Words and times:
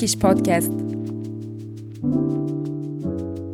Easy 0.00 0.18
Turkish 0.18 0.18
Podcast. 0.18 0.72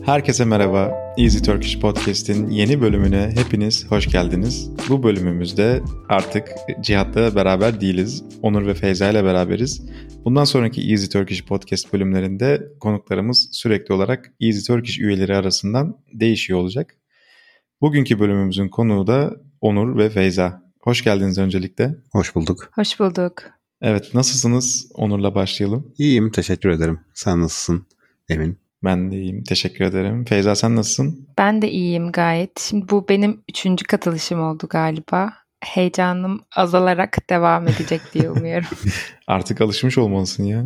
Herkese 0.04 0.44
merhaba. 0.44 1.14
Easy 1.18 1.38
Turkish 1.38 1.80
Podcast'in 1.80 2.50
yeni 2.50 2.80
bölümüne 2.80 3.32
hepiniz 3.34 3.90
hoş 3.90 4.06
geldiniz. 4.12 4.70
Bu 4.88 5.02
bölümümüzde 5.02 5.82
artık 6.08 6.48
Cihat'la 6.80 7.34
beraber 7.34 7.80
değiliz. 7.80 8.24
Onur 8.42 8.66
ve 8.66 8.74
Feyza 8.74 9.10
ile 9.10 9.24
beraberiz. 9.24 9.82
Bundan 10.24 10.44
sonraki 10.44 10.90
Easy 10.90 11.06
Turkish 11.06 11.44
Podcast 11.44 11.92
bölümlerinde 11.92 12.68
konuklarımız 12.80 13.48
sürekli 13.52 13.94
olarak 13.94 14.32
Easy 14.40 14.66
Turkish 14.66 14.98
üyeleri 14.98 15.36
arasından 15.36 15.98
değişiyor 16.12 16.58
olacak. 16.58 16.94
Bugünkü 17.80 18.20
bölümümüzün 18.20 18.68
konuğu 18.68 19.06
da 19.06 19.36
Onur 19.60 19.98
ve 19.98 20.10
Feyza. 20.10 20.62
Hoş 20.80 21.04
geldiniz 21.04 21.38
öncelikle. 21.38 21.94
Hoş 22.12 22.34
bulduk. 22.34 22.70
Hoş 22.74 23.00
bulduk. 23.00 23.55
Evet 23.86 24.14
nasılsınız? 24.14 24.90
Onur'la 24.94 25.34
başlayalım. 25.34 25.94
İyiyim 25.98 26.30
teşekkür 26.30 26.68
ederim. 26.68 27.00
Sen 27.14 27.40
nasılsın 27.40 27.86
Emin? 28.28 28.58
Ben 28.84 29.10
de 29.10 29.16
iyiyim 29.16 29.44
teşekkür 29.44 29.84
ederim. 29.84 30.24
Feyza 30.24 30.54
sen 30.54 30.76
nasılsın? 30.76 31.28
Ben 31.38 31.62
de 31.62 31.70
iyiyim 31.70 32.12
gayet. 32.12 32.60
Şimdi 32.60 32.88
bu 32.88 33.08
benim 33.08 33.42
üçüncü 33.48 33.84
katılışım 33.84 34.40
oldu 34.40 34.66
galiba. 34.70 35.32
Heyecanım 35.64 36.40
azalarak 36.56 37.30
devam 37.30 37.68
edecek 37.68 38.00
diye 38.14 38.30
umuyorum. 38.30 38.68
Artık 39.26 39.60
alışmış 39.60 39.98
olmalısın 39.98 40.44
ya. 40.44 40.64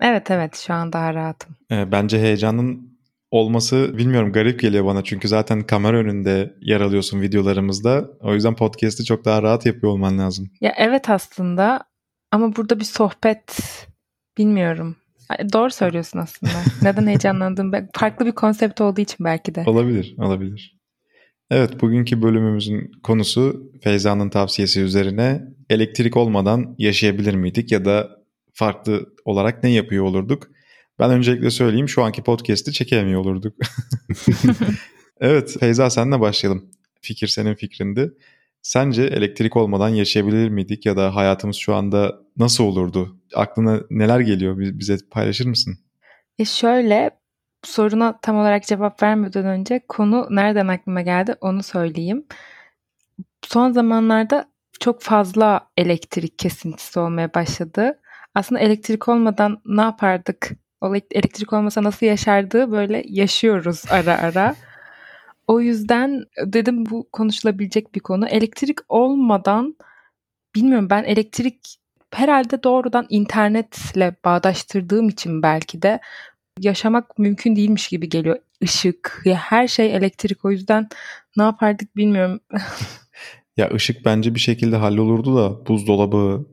evet 0.00 0.30
evet 0.30 0.56
şu 0.56 0.74
an 0.74 0.92
daha 0.92 1.14
rahatım. 1.14 1.56
Ee, 1.70 1.92
bence 1.92 2.20
heyecanın 2.20 2.90
olması 3.30 3.98
bilmiyorum 3.98 4.32
garip 4.32 4.60
geliyor 4.60 4.84
bana. 4.84 5.04
Çünkü 5.04 5.28
zaten 5.28 5.62
kamera 5.62 5.96
önünde 5.96 6.54
yer 6.60 6.80
alıyorsun 6.80 7.20
videolarımızda. 7.20 8.10
O 8.20 8.34
yüzden 8.34 8.56
podcast'i 8.56 9.04
çok 9.04 9.24
daha 9.24 9.42
rahat 9.42 9.66
yapıyor 9.66 9.92
olman 9.92 10.18
lazım. 10.18 10.50
Ya 10.60 10.74
evet 10.78 11.10
aslında 11.10 11.89
ama 12.30 12.56
burada 12.56 12.80
bir 12.80 12.84
sohbet 12.84 13.58
bilmiyorum. 14.38 14.96
Doğru 15.52 15.70
söylüyorsun 15.70 16.18
aslında. 16.18 16.52
Neden 16.82 17.06
heyecanlandım? 17.06 17.72
Farklı 17.94 18.26
bir 18.26 18.32
konsept 18.32 18.80
olduğu 18.80 19.00
için 19.00 19.24
belki 19.24 19.54
de. 19.54 19.64
Olabilir, 19.66 20.14
olabilir. 20.18 20.80
Evet, 21.50 21.80
bugünkü 21.80 22.22
bölümümüzün 22.22 22.92
konusu 23.02 23.72
Feyza'nın 23.82 24.30
tavsiyesi 24.30 24.80
üzerine 24.80 25.42
elektrik 25.70 26.16
olmadan 26.16 26.74
yaşayabilir 26.78 27.34
miydik 27.34 27.72
ya 27.72 27.84
da 27.84 28.08
farklı 28.52 29.14
olarak 29.24 29.62
ne 29.62 29.70
yapıyor 29.70 30.04
olurduk? 30.04 30.50
Ben 30.98 31.10
öncelikle 31.10 31.50
söyleyeyim 31.50 31.88
şu 31.88 32.02
anki 32.02 32.22
podcast'i 32.22 32.72
çekemiyor 32.72 33.20
olurduk. 33.20 33.56
evet, 35.20 35.56
Feyza 35.60 35.90
senle 35.90 36.20
başlayalım. 36.20 36.70
Fikir 37.00 37.26
senin 37.26 37.54
fikrindi. 37.54 38.12
Sence 38.62 39.02
elektrik 39.02 39.56
olmadan 39.56 39.88
yaşayabilir 39.88 40.48
miydik 40.48 40.86
ya 40.86 40.96
da 40.96 41.14
hayatımız 41.14 41.56
şu 41.56 41.74
anda 41.74 42.18
nasıl 42.36 42.64
olurdu? 42.64 43.16
Aklına 43.34 43.80
neler 43.90 44.20
geliyor 44.20 44.58
bize 44.58 44.96
paylaşır 45.10 45.46
mısın? 45.46 45.78
E 46.38 46.44
şöyle 46.44 47.10
soruna 47.64 48.18
tam 48.22 48.36
olarak 48.36 48.64
cevap 48.66 49.02
vermeden 49.02 49.46
önce 49.46 49.80
konu 49.88 50.26
nereden 50.30 50.68
aklıma 50.68 51.02
geldi 51.02 51.34
onu 51.40 51.62
söyleyeyim. 51.62 52.26
Son 53.42 53.72
zamanlarda 53.72 54.50
çok 54.80 55.02
fazla 55.02 55.70
elektrik 55.76 56.38
kesintisi 56.38 57.00
olmaya 57.00 57.34
başladı. 57.34 58.00
Aslında 58.34 58.60
elektrik 58.60 59.08
olmadan 59.08 59.62
ne 59.64 59.80
yapardık? 59.80 60.50
Elektrik 61.10 61.52
olmasa 61.52 61.82
nasıl 61.82 62.06
yaşardığı 62.06 62.72
böyle 62.72 63.02
yaşıyoruz 63.06 63.84
ara 63.90 64.18
ara. 64.18 64.56
O 65.50 65.60
yüzden 65.60 66.24
dedim 66.44 66.86
bu 66.86 67.08
konuşulabilecek 67.12 67.94
bir 67.94 68.00
konu. 68.00 68.28
Elektrik 68.28 68.78
olmadan 68.88 69.76
bilmiyorum 70.54 70.90
ben 70.90 71.04
elektrik 71.04 71.76
herhalde 72.12 72.62
doğrudan 72.62 73.06
internetle 73.08 74.16
bağdaştırdığım 74.24 75.08
için 75.08 75.42
belki 75.42 75.82
de 75.82 76.00
yaşamak 76.58 77.18
mümkün 77.18 77.56
değilmiş 77.56 77.88
gibi 77.88 78.08
geliyor. 78.08 78.38
Işık, 78.60 79.22
ya 79.24 79.34
her 79.36 79.68
şey 79.68 79.96
elektrik 79.96 80.44
o 80.44 80.50
yüzden 80.50 80.88
ne 81.36 81.42
yapardık 81.42 81.96
bilmiyorum. 81.96 82.40
ya 83.56 83.70
ışık 83.74 84.04
bence 84.04 84.34
bir 84.34 84.40
şekilde 84.40 84.76
hallolurdu 84.76 85.36
da 85.36 85.66
buzdolabı 85.66 86.46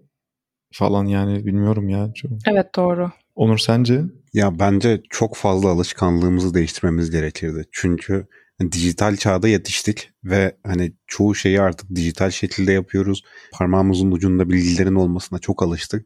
falan 0.74 1.06
yani 1.06 1.46
bilmiyorum 1.46 1.90
ya. 1.90 2.14
Çok... 2.14 2.32
Evet 2.48 2.76
doğru. 2.76 3.12
Onur 3.36 3.58
sence? 3.58 4.02
Ya 4.34 4.60
bence 4.60 5.02
çok 5.10 5.36
fazla 5.36 5.70
alışkanlığımızı 5.70 6.54
değiştirmemiz 6.54 7.12
gerekirdi. 7.12 7.66
Çünkü 7.72 8.28
dijital 8.62 9.16
çağda 9.16 9.48
yetiştik 9.48 10.12
ve 10.24 10.58
hani 10.64 10.94
çoğu 11.08 11.36
şeyi 11.36 11.62
artık 11.62 11.96
dijital 11.96 12.30
şekilde 12.30 12.72
yapıyoruz. 12.72 13.24
Parmağımızın 13.52 14.12
ucunda 14.12 14.50
bilgilerin 14.50 14.96
olmasına 14.96 15.40
çok 15.40 15.64
alıştık. 15.64 16.06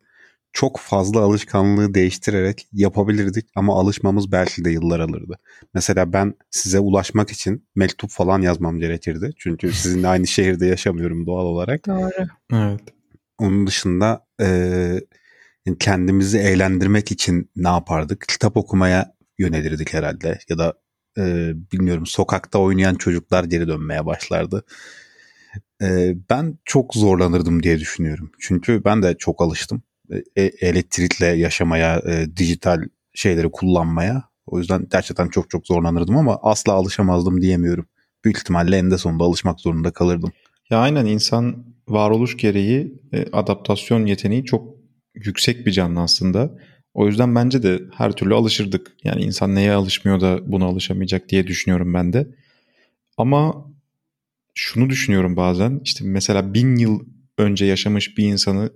Çok 0.54 0.80
fazla 0.80 1.20
alışkanlığı 1.20 1.94
değiştirerek 1.94 2.68
yapabilirdik 2.74 3.46
ama 3.56 3.80
alışmamız 3.80 4.32
belki 4.32 4.66
de 4.66 4.72
yıllar 4.72 5.00
alırdı. 5.00 5.40
Mesela 5.74 6.14
ben 6.14 6.34
size 6.50 6.80
ulaşmak 6.80 7.32
için 7.32 7.68
mektup 7.76 8.10
falan 8.10 8.42
yazmam 8.42 8.80
gerekirdi. 8.80 9.34
Çünkü 9.38 9.72
sizinle 9.74 10.08
aynı 10.08 10.28
şehirde 10.28 10.66
yaşamıyorum 10.66 11.26
doğal 11.26 11.46
olarak. 11.46 11.88
Doğru. 11.88 12.28
Evet. 12.54 12.82
Onun 13.38 13.68
dışında 13.68 14.26
e, 14.42 15.00
kendimizi 15.80 16.38
eğlendirmek 16.38 17.12
için 17.12 17.52
ne 17.56 17.68
yapardık? 17.68 18.26
Kitap 18.28 18.58
okumaya 18.58 19.14
yönelirdik 19.40 19.94
herhalde 19.94 20.40
ya 20.50 20.58
da 20.58 20.74
e, 21.18 21.54
bilmiyorum 21.72 22.06
sokakta 22.06 22.60
oynayan 22.60 22.96
çocuklar 22.96 23.44
geri 23.44 23.68
dönmeye 23.68 24.06
başlardı. 24.06 24.64
E, 25.82 26.16
ben 26.30 26.58
çok 26.66 26.96
zorlanırdım 26.96 27.64
diye 27.64 27.80
düşünüyorum. 27.80 28.32
Çünkü 28.40 28.82
ben 28.86 29.04
de 29.04 29.16
çok 29.20 29.42
alıştım 29.42 29.84
e, 30.36 30.42
elektrikle 30.44 31.26
yaşamaya, 31.26 32.00
e, 32.00 32.38
dijital 32.38 32.82
şeyleri 33.14 33.52
kullanmaya. 33.52 34.24
O 34.46 34.60
yüzden 34.60 34.88
gerçekten 34.92 35.28
çok 35.28 35.50
çok 35.50 35.68
zorlanırdım 35.68 36.18
ama 36.18 36.40
asla 36.42 36.74
alışamazdım 36.74 37.42
diyemiyorum. 37.42 37.86
Büyük 38.26 38.38
ihtimalle 38.38 38.78
eninde 38.78 38.98
sonunda 38.98 39.24
alışmak 39.24 39.60
zorunda 39.60 39.92
kalırdım. 39.92 40.32
Ya 40.70 40.78
aynen 40.78 41.06
insan 41.06 41.66
varoluş 41.88 42.38
gereği 42.38 43.02
e, 43.14 43.26
adaptasyon 43.32 44.06
yeteneği 44.06 44.46
çok 44.46 44.76
yüksek 45.16 45.66
bir 45.66 45.72
canlı 45.72 46.02
aslında. 46.02 46.58
O 46.94 47.08
yüzden 47.08 47.36
bence 47.36 47.64
de 47.64 47.82
her 47.94 48.12
türlü 48.12 48.34
alışırdık. 48.34 48.92
Yani 49.04 49.22
insan 49.22 49.56
neye 49.56 49.72
alışmıyor 49.72 50.22
da 50.22 50.52
buna 50.52 50.66
alışamayacak 50.66 51.30
diye 51.30 51.48
düşünüyorum 51.48 51.94
ben 51.94 52.14
de. 52.14 52.28
Ama 53.18 53.72
şunu 54.56 54.90
düşünüyorum 54.90 55.36
bazen 55.36 55.82
işte 55.84 56.06
mesela 56.06 56.54
bin 56.54 56.76
yıl 56.76 57.00
önce 57.38 57.66
yaşamış 57.66 58.18
bir 58.18 58.24
insanı 58.24 58.72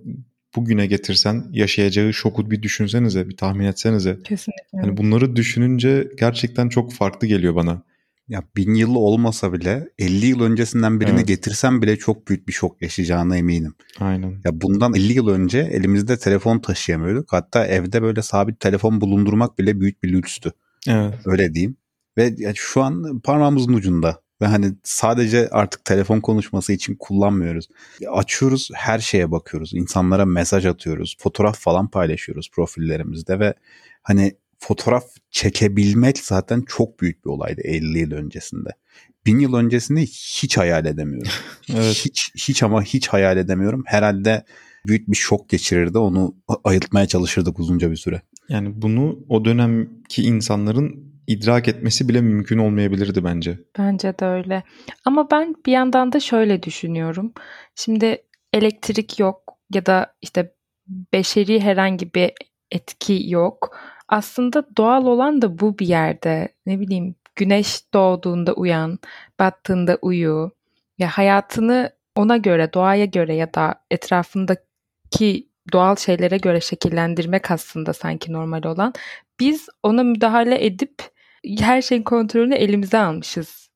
bugüne 0.56 0.86
getirsen 0.86 1.44
yaşayacağı 1.52 2.12
şoku 2.12 2.50
bir 2.50 2.62
düşünsenize, 2.62 3.28
bir 3.28 3.36
tahmin 3.36 3.64
etsenize. 3.64 4.18
Kesinlikle. 4.24 4.78
Yani 4.78 4.96
bunları 4.96 5.36
düşününce 5.36 6.08
gerçekten 6.18 6.68
çok 6.68 6.92
farklı 6.92 7.26
geliyor 7.26 7.54
bana. 7.54 7.82
Ya 8.28 8.42
bin 8.56 8.74
yıl 8.74 8.94
olmasa 8.94 9.52
bile 9.52 9.88
50 9.98 10.26
yıl 10.26 10.40
öncesinden 10.40 11.00
birini 11.00 11.16
evet. 11.16 11.28
getirsem 11.28 11.82
bile 11.82 11.96
çok 11.96 12.28
büyük 12.28 12.48
bir 12.48 12.52
şok 12.52 12.82
yaşayacağına 12.82 13.36
eminim. 13.36 13.74
Aynen. 14.00 14.30
Ya 14.44 14.60
bundan 14.60 14.94
50 14.94 15.12
yıl 15.12 15.28
önce 15.28 15.58
elimizde 15.58 16.18
telefon 16.18 16.58
taşıyamıyorduk. 16.58 17.32
Hatta 17.32 17.66
evde 17.66 18.02
böyle 18.02 18.22
sabit 18.22 18.60
telefon 18.60 19.00
bulundurmak 19.00 19.58
bile 19.58 19.80
büyük 19.80 20.02
bir 20.02 20.12
lükstü. 20.12 20.52
Evet. 20.88 21.14
Öyle 21.24 21.54
diyeyim. 21.54 21.76
Ve 22.18 22.54
şu 22.54 22.82
an 22.82 23.20
parmağımızın 23.20 23.72
ucunda. 23.72 24.20
Ve 24.42 24.46
hani 24.46 24.72
sadece 24.82 25.48
artık 25.48 25.84
telefon 25.84 26.20
konuşması 26.20 26.72
için 26.72 26.94
kullanmıyoruz. 26.94 27.68
Açıyoruz 28.12 28.70
her 28.74 28.98
şeye 28.98 29.30
bakıyoruz. 29.30 29.74
İnsanlara 29.74 30.24
mesaj 30.24 30.66
atıyoruz. 30.66 31.16
Fotoğraf 31.18 31.58
falan 31.58 31.90
paylaşıyoruz 31.90 32.50
profillerimizde 32.50 33.40
ve 33.40 33.54
hani 34.02 34.36
fotoğraf 34.58 35.04
çekebilmek 35.30 36.18
zaten 36.18 36.62
çok 36.66 37.00
büyük 37.00 37.24
bir 37.24 37.30
olaydı 37.30 37.60
50 37.64 37.98
yıl 37.98 38.12
öncesinde. 38.12 38.70
Bin 39.26 39.38
yıl 39.38 39.54
öncesinde 39.54 40.00
hiç 40.02 40.58
hayal 40.58 40.86
edemiyorum. 40.86 41.32
evet. 41.74 42.04
Hiç 42.04 42.30
hiç 42.48 42.62
ama 42.62 42.82
hiç 42.82 43.08
hayal 43.08 43.36
edemiyorum. 43.36 43.82
Herhalde 43.86 44.44
büyük 44.86 45.08
bir 45.08 45.16
şok 45.16 45.48
geçirirdi. 45.48 45.98
Onu 45.98 46.34
ayıltmaya 46.64 47.06
çalışırdık 47.06 47.58
uzunca 47.58 47.90
bir 47.90 47.96
süre. 47.96 48.22
Yani 48.48 48.82
bunu 48.82 49.18
o 49.28 49.44
dönemki 49.44 50.22
insanların 50.22 51.16
idrak 51.26 51.68
etmesi 51.68 52.08
bile 52.08 52.20
mümkün 52.20 52.58
olmayabilirdi 52.58 53.24
bence. 53.24 53.58
Bence 53.78 54.18
de 54.18 54.24
öyle. 54.24 54.62
Ama 55.04 55.30
ben 55.30 55.54
bir 55.66 55.72
yandan 55.72 56.12
da 56.12 56.20
şöyle 56.20 56.62
düşünüyorum. 56.62 57.32
Şimdi 57.74 58.22
elektrik 58.52 59.18
yok 59.18 59.58
ya 59.74 59.86
da 59.86 60.14
işte 60.22 60.52
beşeri 61.12 61.60
herhangi 61.60 62.14
bir 62.14 62.32
etki 62.70 63.22
yok. 63.26 63.76
Aslında 64.08 64.76
doğal 64.76 65.06
olan 65.06 65.42
da 65.42 65.58
bu 65.58 65.78
bir 65.78 65.86
yerde. 65.86 66.48
Ne 66.66 66.80
bileyim 66.80 67.14
güneş 67.36 67.94
doğduğunda 67.94 68.52
uyan, 68.52 68.98
battığında 69.38 69.98
uyu. 70.02 70.50
Ya 70.98 71.08
hayatını 71.08 71.90
ona 72.14 72.36
göre, 72.36 72.72
doğaya 72.72 73.04
göre 73.04 73.34
ya 73.34 73.54
da 73.54 73.74
etrafındaki 73.90 75.48
doğal 75.72 75.96
şeylere 75.96 76.36
göre 76.38 76.60
şekillendirmek 76.60 77.50
aslında 77.50 77.92
sanki 77.92 78.32
normal 78.32 78.64
olan. 78.64 78.92
Biz 79.40 79.68
ona 79.82 80.02
müdahale 80.02 80.66
edip 80.66 81.02
her 81.60 81.82
şeyin 81.82 82.02
kontrolünü 82.02 82.54
elimize 82.54 82.98
almışız. 82.98 83.70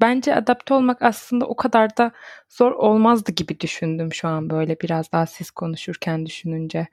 Bence 0.00 0.34
adapte 0.34 0.74
olmak 0.74 1.02
aslında 1.02 1.46
o 1.46 1.56
kadar 1.56 1.96
da 1.96 2.12
zor 2.48 2.72
olmazdı 2.72 3.32
gibi 3.32 3.60
düşündüm 3.60 4.12
şu 4.14 4.28
an 4.28 4.50
böyle 4.50 4.80
biraz 4.80 5.12
daha 5.12 5.26
siz 5.26 5.50
konuşurken 5.50 6.26
düşününce. 6.26 6.86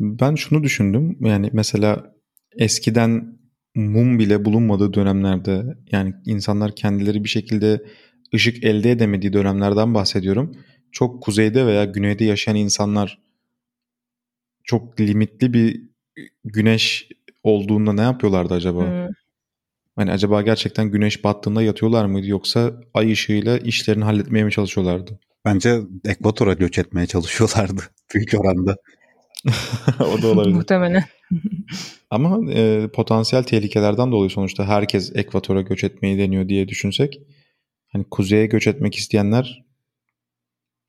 Ben 0.00 0.34
şunu 0.34 0.62
düşündüm. 0.62 1.16
Yani 1.20 1.50
mesela 1.52 2.14
eskiden 2.56 3.38
mum 3.74 4.18
bile 4.18 4.44
bulunmadığı 4.44 4.94
dönemlerde 4.94 5.64
yani 5.92 6.14
insanlar 6.26 6.74
kendileri 6.76 7.24
bir 7.24 7.28
şekilde 7.28 7.82
ışık 8.34 8.64
elde 8.64 8.90
edemediği 8.90 9.32
dönemlerden 9.32 9.94
bahsediyorum. 9.94 10.56
Çok 10.92 11.22
kuzeyde 11.22 11.66
veya 11.66 11.84
güneyde 11.84 12.24
yaşayan 12.24 12.56
insanlar 12.56 13.18
çok 14.64 15.00
limitli 15.00 15.52
bir 15.52 15.82
güneş 16.44 17.08
olduğunda 17.42 17.92
ne 17.92 18.00
yapıyorlardı 18.00 18.54
acaba? 18.54 18.86
Hmm. 18.86 19.14
Hani 19.96 20.12
acaba 20.12 20.42
gerçekten 20.42 20.90
güneş 20.90 21.24
battığında 21.24 21.62
yatıyorlar 21.62 22.04
mıydı 22.06 22.26
yoksa 22.26 22.80
ay 22.94 23.12
ışığıyla 23.12 23.58
işlerini 23.58 24.04
halletmeye 24.04 24.44
mi 24.44 24.52
çalışıyorlardı? 24.52 25.18
Bence 25.44 25.80
ekvatora 26.04 26.52
göç 26.52 26.78
etmeye 26.78 27.06
çalışıyorlardı 27.06 27.82
büyük 28.14 28.34
oranda. 28.34 28.76
o 30.00 30.22
da 30.22 30.26
olabilir. 30.26 30.54
Muhtemelen. 30.54 31.04
Ama 32.10 32.52
e, 32.52 32.88
potansiyel 32.88 33.42
tehlikelerden 33.42 34.12
dolayı 34.12 34.30
sonuçta 34.30 34.64
herkes 34.64 35.16
ekvatora 35.16 35.60
göç 35.60 35.84
etmeyi 35.84 36.18
deniyor 36.18 36.48
diye 36.48 36.68
düşünsek 36.68 37.20
hani 37.88 38.04
kuzeye 38.10 38.46
göç 38.46 38.66
etmek 38.66 38.94
isteyenler 38.94 39.64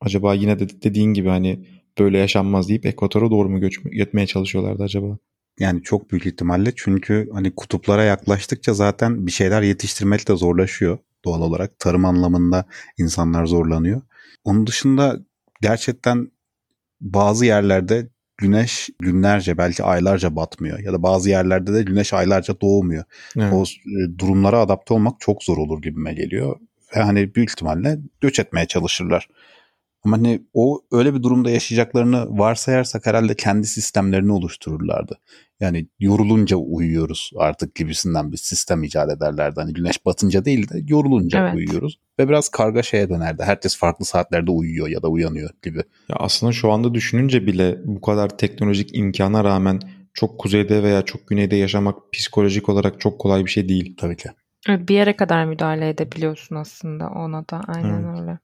acaba 0.02 0.34
yine 0.34 0.60
de 0.60 0.82
dediğin 0.84 1.14
gibi 1.14 1.30
hani 1.30 1.68
böyle 2.00 2.18
yaşanmaz 2.18 2.70
deyip 2.70 2.86
ekvatora 2.86 3.32
doğru 3.32 3.50
mu 3.50 3.60
göç 3.60 3.80
etmeye 3.92 4.28
çalışıyorlardı 4.28 4.84
acaba? 4.84 5.18
Yani 5.60 5.84
çok 5.84 6.12
büyük 6.12 6.26
ihtimalle 6.26 6.74
çünkü 6.76 7.30
hani 7.34 7.56
kutuplara 7.56 8.04
yaklaştıkça 8.04 8.74
zaten 8.74 9.28
bir 9.28 9.32
şeyler 9.32 9.62
yetiştirmek 9.62 10.28
de 10.28 10.36
zorlaşıyor 10.36 10.98
doğal 11.26 11.42
olarak. 11.42 11.80
Tarım 11.80 12.06
anlamında 12.06 12.66
insanlar 12.98 13.46
zorlanıyor. 13.46 14.02
Onun 14.44 14.68
dışında 14.68 15.20
gerçekten 15.62 16.32
bazı 17.02 17.46
yerlerde 17.46 18.10
güneş 18.40 18.90
günlerce 19.00 19.58
belki 19.58 19.84
aylarca 19.84 20.36
batmıyor 20.36 20.80
ya 20.80 20.94
da 20.94 21.04
bazı 21.04 21.30
yerlerde 21.30 21.74
de 21.74 21.84
güneş 21.84 22.14
aylarca 22.14 22.62
doğmuyor. 22.62 23.04
Evet. 23.38 23.54
O 23.54 23.64
e, 23.64 24.18
durumlara 24.20 24.60
adapte 24.60 24.94
olmak 24.94 25.20
çok 25.20 25.44
zor 25.44 25.58
olur 25.58 25.82
gibime 25.82 26.14
geliyor. 26.14 26.60
Ve 26.96 27.02
hani 27.02 27.36
büyük 27.36 27.50
ihtimalle 27.50 27.98
göç 28.22 28.40
etmeye 28.40 28.66
çalışırlar. 28.66 29.28
Ama 30.04 30.18
hani 30.18 30.42
o 30.54 30.82
öyle 30.92 31.14
bir 31.14 31.24
durumda 31.24 31.50
yaşayacaklarını 31.50 32.40
varsayarsak 32.40 33.06
herhalde 33.06 33.36
kendi 33.36 33.68
sistemlerini 33.68 34.32
oluştururlardı. 34.32 35.20
Yani 35.60 35.88
yorulunca 36.00 36.58
uyuyoruz 36.58 37.32
artık 37.38 37.76
gibisinden 37.76 38.32
bir 38.32 38.38
sistem 38.38 38.84
icat 38.84 39.12
ederlerdi. 39.12 39.60
Hani 39.60 39.74
güneş 39.74 40.06
batınca 40.06 40.46
değil 40.46 40.70
de 40.70 40.82
yorulunca 40.88 41.40
evet. 41.40 41.56
uyuyoruz. 41.56 42.00
Ve 42.20 42.30
biraz 42.30 42.50
karga 42.50 42.84
şeye 42.84 43.10
dönerdi. 43.10 43.44
Herkes 43.44 43.78
farklı 43.78 44.06
saatlerde 44.06 44.52
uyuyor 44.52 44.88
ya 44.88 45.02
da 45.02 45.08
uyanıyor 45.08 45.50
gibi. 45.64 45.78
Ya 46.10 46.16
aslında 46.20 46.52
şu 46.52 46.72
anda 46.72 46.94
düşününce 46.94 47.48
bile 47.48 47.78
bu 47.86 48.02
kadar 48.02 48.38
teknolojik 48.38 48.98
imkana 48.98 49.44
rağmen 49.44 49.80
çok 50.14 50.40
kuzeyde 50.40 50.84
veya 50.84 51.02
çok 51.02 51.28
güneyde 51.28 51.56
yaşamak 51.56 52.12
psikolojik 52.14 52.70
olarak 52.70 53.00
çok 53.00 53.20
kolay 53.20 53.46
bir 53.46 53.50
şey 53.50 53.70
değil. 53.70 53.96
Tabii 53.98 54.18
ki. 54.18 54.30
Evet, 54.68 54.90
bir 54.90 54.96
yere 54.96 55.16
kadar 55.16 55.46
müdahale 55.46 55.90
edebiliyorsun 55.90 56.56
aslında 56.56 57.08
ona 57.08 57.50
da 57.50 57.62
aynen 57.68 58.04
evet. 58.04 58.20
öyle. 58.20 58.40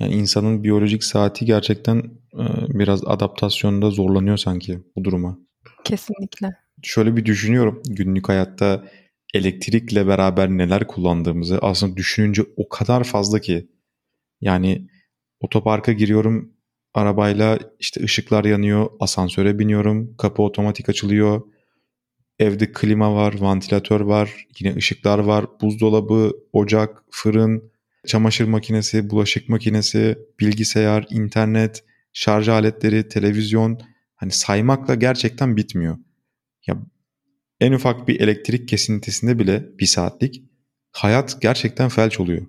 Yani 0.00 0.14
insanın 0.14 0.64
biyolojik 0.64 1.04
saati 1.04 1.44
gerçekten 1.44 1.98
e, 2.34 2.44
biraz 2.68 3.04
adaptasyonda 3.04 3.90
zorlanıyor 3.90 4.36
sanki 4.36 4.80
bu 4.96 5.04
duruma. 5.04 5.38
Kesinlikle. 5.84 6.56
Şöyle 6.82 7.16
bir 7.16 7.24
düşünüyorum 7.24 7.82
günlük 7.88 8.28
hayatta 8.28 8.84
elektrikle 9.34 10.06
beraber 10.06 10.48
neler 10.48 10.86
kullandığımızı 10.86 11.58
aslında 11.62 11.96
düşününce 11.96 12.42
o 12.56 12.68
kadar 12.68 13.04
fazla 13.04 13.38
ki. 13.38 13.68
Yani 14.40 14.88
otoparka 15.40 15.92
giriyorum 15.92 16.54
arabayla 16.94 17.58
işte 17.80 18.04
ışıklar 18.04 18.44
yanıyor, 18.44 18.90
asansöre 19.00 19.58
biniyorum, 19.58 20.16
kapı 20.16 20.42
otomatik 20.42 20.88
açılıyor. 20.88 21.42
Evde 22.38 22.72
klima 22.72 23.14
var, 23.14 23.34
vantilatör 23.40 24.00
var, 24.00 24.46
yine 24.60 24.76
ışıklar 24.76 25.18
var, 25.18 25.46
buzdolabı, 25.60 26.32
ocak, 26.52 27.02
fırın, 27.10 27.72
çamaşır 28.06 28.44
makinesi, 28.44 29.10
bulaşık 29.10 29.48
makinesi, 29.48 30.18
bilgisayar, 30.40 31.06
internet, 31.10 31.84
şarj 32.12 32.48
aletleri, 32.48 33.08
televizyon 33.08 33.80
hani 34.14 34.32
saymakla 34.32 34.94
gerçekten 34.94 35.56
bitmiyor. 35.56 35.98
Ya 36.66 36.76
en 37.60 37.72
ufak 37.72 38.08
bir 38.08 38.20
elektrik 38.20 38.68
kesintisinde 38.68 39.38
bile 39.38 39.78
bir 39.78 39.86
saatlik 39.86 40.42
hayat 40.92 41.42
gerçekten 41.42 41.88
felç 41.88 42.20
oluyor. 42.20 42.46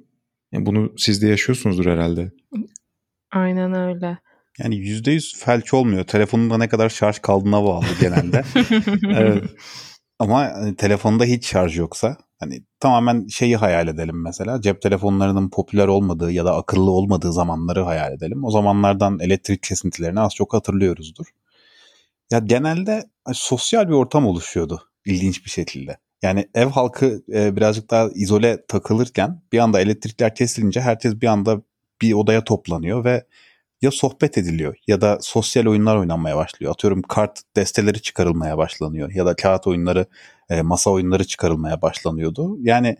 Yani 0.51 0.65
bunu 0.65 0.93
siz 0.97 1.21
de 1.21 1.27
yaşıyorsunuzdur 1.27 1.85
herhalde. 1.85 2.31
Aynen 3.31 3.73
öyle. 3.73 4.17
Yani 4.59 4.75
%100 4.75 5.37
felç 5.37 5.73
olmuyor. 5.73 6.03
Telefonunda 6.03 6.57
ne 6.57 6.69
kadar 6.69 6.89
şarj 6.89 7.19
kaldığına 7.19 7.63
bağlı 7.63 7.85
genelde. 8.01 8.43
evet. 9.19 9.43
Ama 10.19 10.39
hani, 10.39 10.75
telefonda 10.75 11.23
hiç 11.23 11.47
şarj 11.47 11.77
yoksa 11.77 12.17
hani 12.39 12.63
tamamen 12.79 13.27
şeyi 13.27 13.57
hayal 13.57 13.87
edelim 13.87 14.23
mesela. 14.23 14.61
Cep 14.61 14.81
telefonlarının 14.81 15.49
popüler 15.49 15.87
olmadığı 15.87 16.31
ya 16.31 16.45
da 16.45 16.55
akıllı 16.55 16.91
olmadığı 16.91 17.33
zamanları 17.33 17.83
hayal 17.83 18.13
edelim. 18.13 18.43
O 18.43 18.51
zamanlardan 18.51 19.19
elektrik 19.19 19.63
kesintilerini 19.63 20.19
az 20.19 20.35
çok 20.35 20.53
hatırlıyoruzdur. 20.53 21.25
Ya 22.31 22.39
genelde 22.39 23.03
sosyal 23.33 23.87
bir 23.87 23.93
ortam 23.93 24.25
oluşuyordu 24.25 24.89
ilginç 25.05 25.45
bir 25.45 25.49
şekilde. 25.49 25.97
Yani 26.21 26.49
ev 26.55 26.67
halkı 26.67 27.23
e, 27.33 27.55
birazcık 27.55 27.91
daha 27.91 28.09
izole 28.15 28.65
takılırken 28.67 29.41
bir 29.51 29.59
anda 29.59 29.81
elektrikler 29.81 30.35
kesilince 30.35 30.81
herkes 30.81 31.21
bir 31.21 31.27
anda 31.27 31.61
bir 32.01 32.13
odaya 32.13 32.43
toplanıyor 32.43 33.03
ve 33.05 33.25
ya 33.81 33.91
sohbet 33.91 34.37
ediliyor 34.37 34.75
ya 34.87 35.01
da 35.01 35.17
sosyal 35.21 35.65
oyunlar 35.65 35.95
oynanmaya 35.95 36.37
başlıyor. 36.37 36.71
Atıyorum 36.71 37.01
kart 37.01 37.41
desteleri 37.55 38.01
çıkarılmaya 38.01 38.57
başlanıyor 38.57 39.11
ya 39.11 39.25
da 39.25 39.35
kağıt 39.35 39.67
oyunları, 39.67 40.05
e, 40.49 40.61
masa 40.61 40.89
oyunları 40.89 41.23
çıkarılmaya 41.23 41.81
başlanıyordu. 41.81 42.57
Yani 42.61 42.97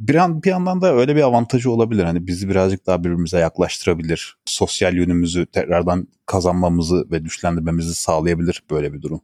bir, 0.00 0.14
an, 0.14 0.42
bir 0.42 0.50
yandan 0.50 0.80
da 0.80 0.94
öyle 0.94 1.16
bir 1.16 1.22
avantajı 1.22 1.70
olabilir. 1.70 2.04
Hani 2.04 2.26
bizi 2.26 2.48
birazcık 2.48 2.86
daha 2.86 3.04
birbirimize 3.04 3.38
yaklaştırabilir. 3.38 4.36
Sosyal 4.44 4.94
yönümüzü 4.94 5.46
tekrardan 5.46 6.08
kazanmamızı 6.26 7.10
ve 7.10 7.18
güçlendirmemizi 7.18 7.94
sağlayabilir 7.94 8.62
böyle 8.70 8.92
bir 8.92 9.02
durum. 9.02 9.20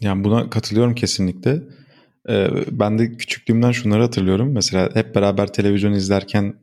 Yani 0.00 0.24
buna 0.24 0.50
katılıyorum 0.50 0.94
kesinlikle. 0.94 1.62
Ee, 2.28 2.48
ben 2.70 2.98
de 2.98 3.16
küçüklüğümden 3.16 3.72
şunları 3.72 4.02
hatırlıyorum. 4.02 4.52
Mesela 4.52 4.90
hep 4.94 5.14
beraber 5.14 5.52
televizyon 5.52 5.92
izlerken 5.92 6.54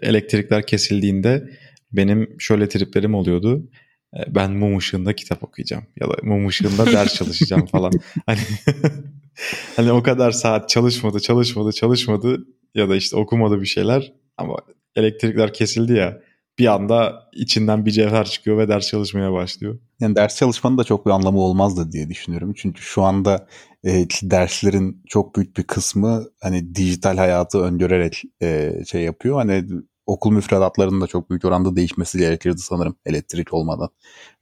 elektrikler 0.00 0.66
kesildiğinde 0.66 1.50
benim 1.92 2.40
şöyle 2.40 2.68
triplerim 2.68 3.14
oluyordu. 3.14 3.70
Ee, 4.14 4.34
ben 4.34 4.52
mum 4.52 4.78
ışığında 4.78 5.12
kitap 5.16 5.44
okuyacağım 5.44 5.84
ya 6.00 6.08
da 6.08 6.14
mum 6.22 6.46
ışığında 6.46 6.86
ders 6.86 7.14
çalışacağım 7.18 7.66
falan. 7.66 7.92
Hani 8.26 8.40
hani 9.76 9.92
o 9.92 10.02
kadar 10.02 10.30
saat 10.30 10.68
çalışmadı, 10.68 11.20
çalışmadı, 11.20 11.72
çalışmadı 11.72 12.46
ya 12.74 12.88
da 12.88 12.96
işte 12.96 13.16
okumadı 13.16 13.60
bir 13.60 13.66
şeyler 13.66 14.12
ama 14.36 14.56
elektrikler 14.96 15.52
kesildi 15.52 15.92
ya 15.92 16.20
bir 16.58 16.66
anda 16.66 17.28
içinden 17.32 17.86
bir 17.86 17.90
cevher 17.90 18.24
çıkıyor 18.24 18.58
ve 18.58 18.68
ders 18.68 18.88
çalışmaya 18.88 19.32
başlıyor. 19.32 19.78
Yani 20.00 20.16
ders 20.16 20.36
çalışmanın 20.36 20.78
da 20.78 20.84
çok 20.84 21.06
bir 21.06 21.10
anlamı 21.10 21.40
olmazdı 21.40 21.92
diye 21.92 22.08
düşünüyorum. 22.08 22.52
Çünkü 22.56 22.82
şu 22.82 23.02
anda 23.02 23.46
e, 23.84 24.06
derslerin 24.22 25.02
çok 25.06 25.36
büyük 25.36 25.56
bir 25.56 25.62
kısmı 25.62 26.24
hani 26.42 26.74
dijital 26.74 27.16
hayatı 27.16 27.58
öngörerek 27.58 28.22
e, 28.42 28.72
şey 28.86 29.02
yapıyor. 29.02 29.36
Hani 29.36 29.64
okul 30.06 30.32
müfredatlarının 30.32 31.00
da 31.00 31.06
çok 31.06 31.30
büyük 31.30 31.44
oranda 31.44 31.76
değişmesi 31.76 32.18
gerekirdi 32.18 32.58
sanırım 32.58 32.96
elektrik 33.06 33.54
olmadan. 33.54 33.88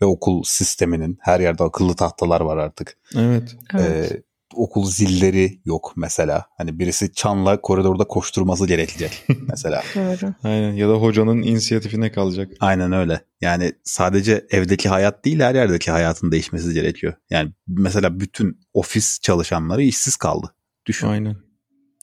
Ve 0.02 0.06
okul 0.06 0.42
sisteminin 0.42 1.18
her 1.20 1.40
yerde 1.40 1.64
akıllı 1.64 1.94
tahtalar 1.94 2.40
var 2.40 2.56
artık. 2.56 2.98
Evet. 3.16 3.56
Evet 3.74 4.22
okul 4.54 4.86
zilleri 4.86 5.60
yok 5.64 5.92
mesela. 5.96 6.46
Hani 6.58 6.78
birisi 6.78 7.12
çanla 7.12 7.60
koridorda 7.60 8.04
koşturması 8.04 8.66
gerekecek 8.66 9.24
mesela. 9.48 9.82
Doğru. 9.94 10.34
Aynen 10.44 10.72
ya 10.72 10.88
da 10.88 10.92
hocanın 10.94 11.42
inisiyatifine 11.42 12.12
kalacak. 12.12 12.52
Aynen 12.60 12.92
öyle. 12.92 13.20
Yani 13.40 13.72
sadece 13.84 14.46
evdeki 14.50 14.88
hayat 14.88 15.24
değil 15.24 15.40
her 15.40 15.54
yerdeki 15.54 15.90
hayatın 15.90 16.32
değişmesi 16.32 16.74
gerekiyor. 16.74 17.12
Yani 17.30 17.52
mesela 17.66 18.20
bütün 18.20 18.60
ofis 18.74 19.20
çalışanları 19.20 19.82
işsiz 19.82 20.16
kaldı. 20.16 20.54
Düşün. 20.86 21.08
Aynen. 21.08 21.36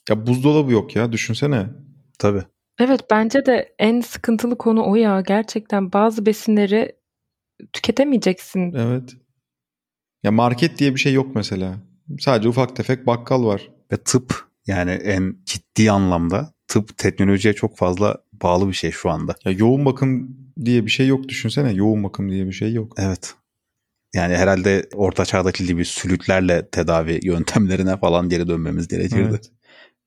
Ya 0.08 0.26
buzdolabı 0.26 0.72
yok 0.72 0.96
ya 0.96 1.12
düşünsene. 1.12 1.66
Tabii. 2.18 2.42
Evet 2.78 3.00
bence 3.10 3.46
de 3.46 3.74
en 3.78 4.00
sıkıntılı 4.00 4.58
konu 4.58 4.90
o 4.90 4.94
ya. 4.96 5.20
Gerçekten 5.20 5.92
bazı 5.92 6.26
besinleri 6.26 6.96
tüketemeyeceksin. 7.72 8.72
Evet. 8.74 9.16
Ya 10.22 10.32
market 10.32 10.78
diye 10.78 10.94
bir 10.94 11.00
şey 11.00 11.12
yok 11.12 11.34
mesela. 11.34 11.76
Sadece 12.18 12.48
ufak 12.48 12.76
tefek 12.76 13.06
bakkal 13.06 13.44
var. 13.44 13.70
Ve 13.92 13.96
tıp 13.96 14.46
yani 14.66 14.90
en 14.90 15.36
ciddi 15.44 15.90
anlamda 15.90 16.52
tıp 16.68 16.98
teknolojiye 16.98 17.54
çok 17.54 17.76
fazla 17.76 18.16
bağlı 18.42 18.68
bir 18.68 18.72
şey 18.72 18.90
şu 18.90 19.10
anda. 19.10 19.34
Ya 19.44 19.52
yoğun 19.52 19.84
bakım 19.84 20.36
diye 20.64 20.86
bir 20.86 20.90
şey 20.90 21.06
yok 21.06 21.28
düşünsene. 21.28 21.72
Yoğun 21.72 22.04
bakım 22.04 22.30
diye 22.30 22.46
bir 22.46 22.52
şey 22.52 22.72
yok. 22.72 22.94
Evet. 22.98 23.34
Yani 24.14 24.36
herhalde 24.36 24.88
orta 24.94 25.24
çağdaki 25.24 25.66
gibi 25.66 25.84
sülüklerle 25.84 26.68
tedavi 26.68 27.20
yöntemlerine 27.22 27.96
falan 27.96 28.28
geri 28.28 28.48
dönmemiz 28.48 28.88
gerekirdi. 28.88 29.28
Evet. 29.30 29.50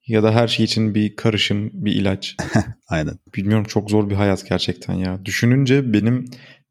Ya 0.07 0.23
da 0.23 0.35
her 0.35 0.47
şey 0.47 0.65
için 0.65 0.95
bir 0.95 1.15
karışım, 1.15 1.69
bir 1.73 1.91
ilaç. 1.91 2.35
Aynen. 2.87 3.13
Bilmiyorum 3.35 3.65
çok 3.65 3.89
zor 3.89 4.09
bir 4.09 4.15
hayat 4.15 4.49
gerçekten 4.49 4.93
ya. 4.93 5.25
Düşününce 5.25 5.93
benim 5.93 6.25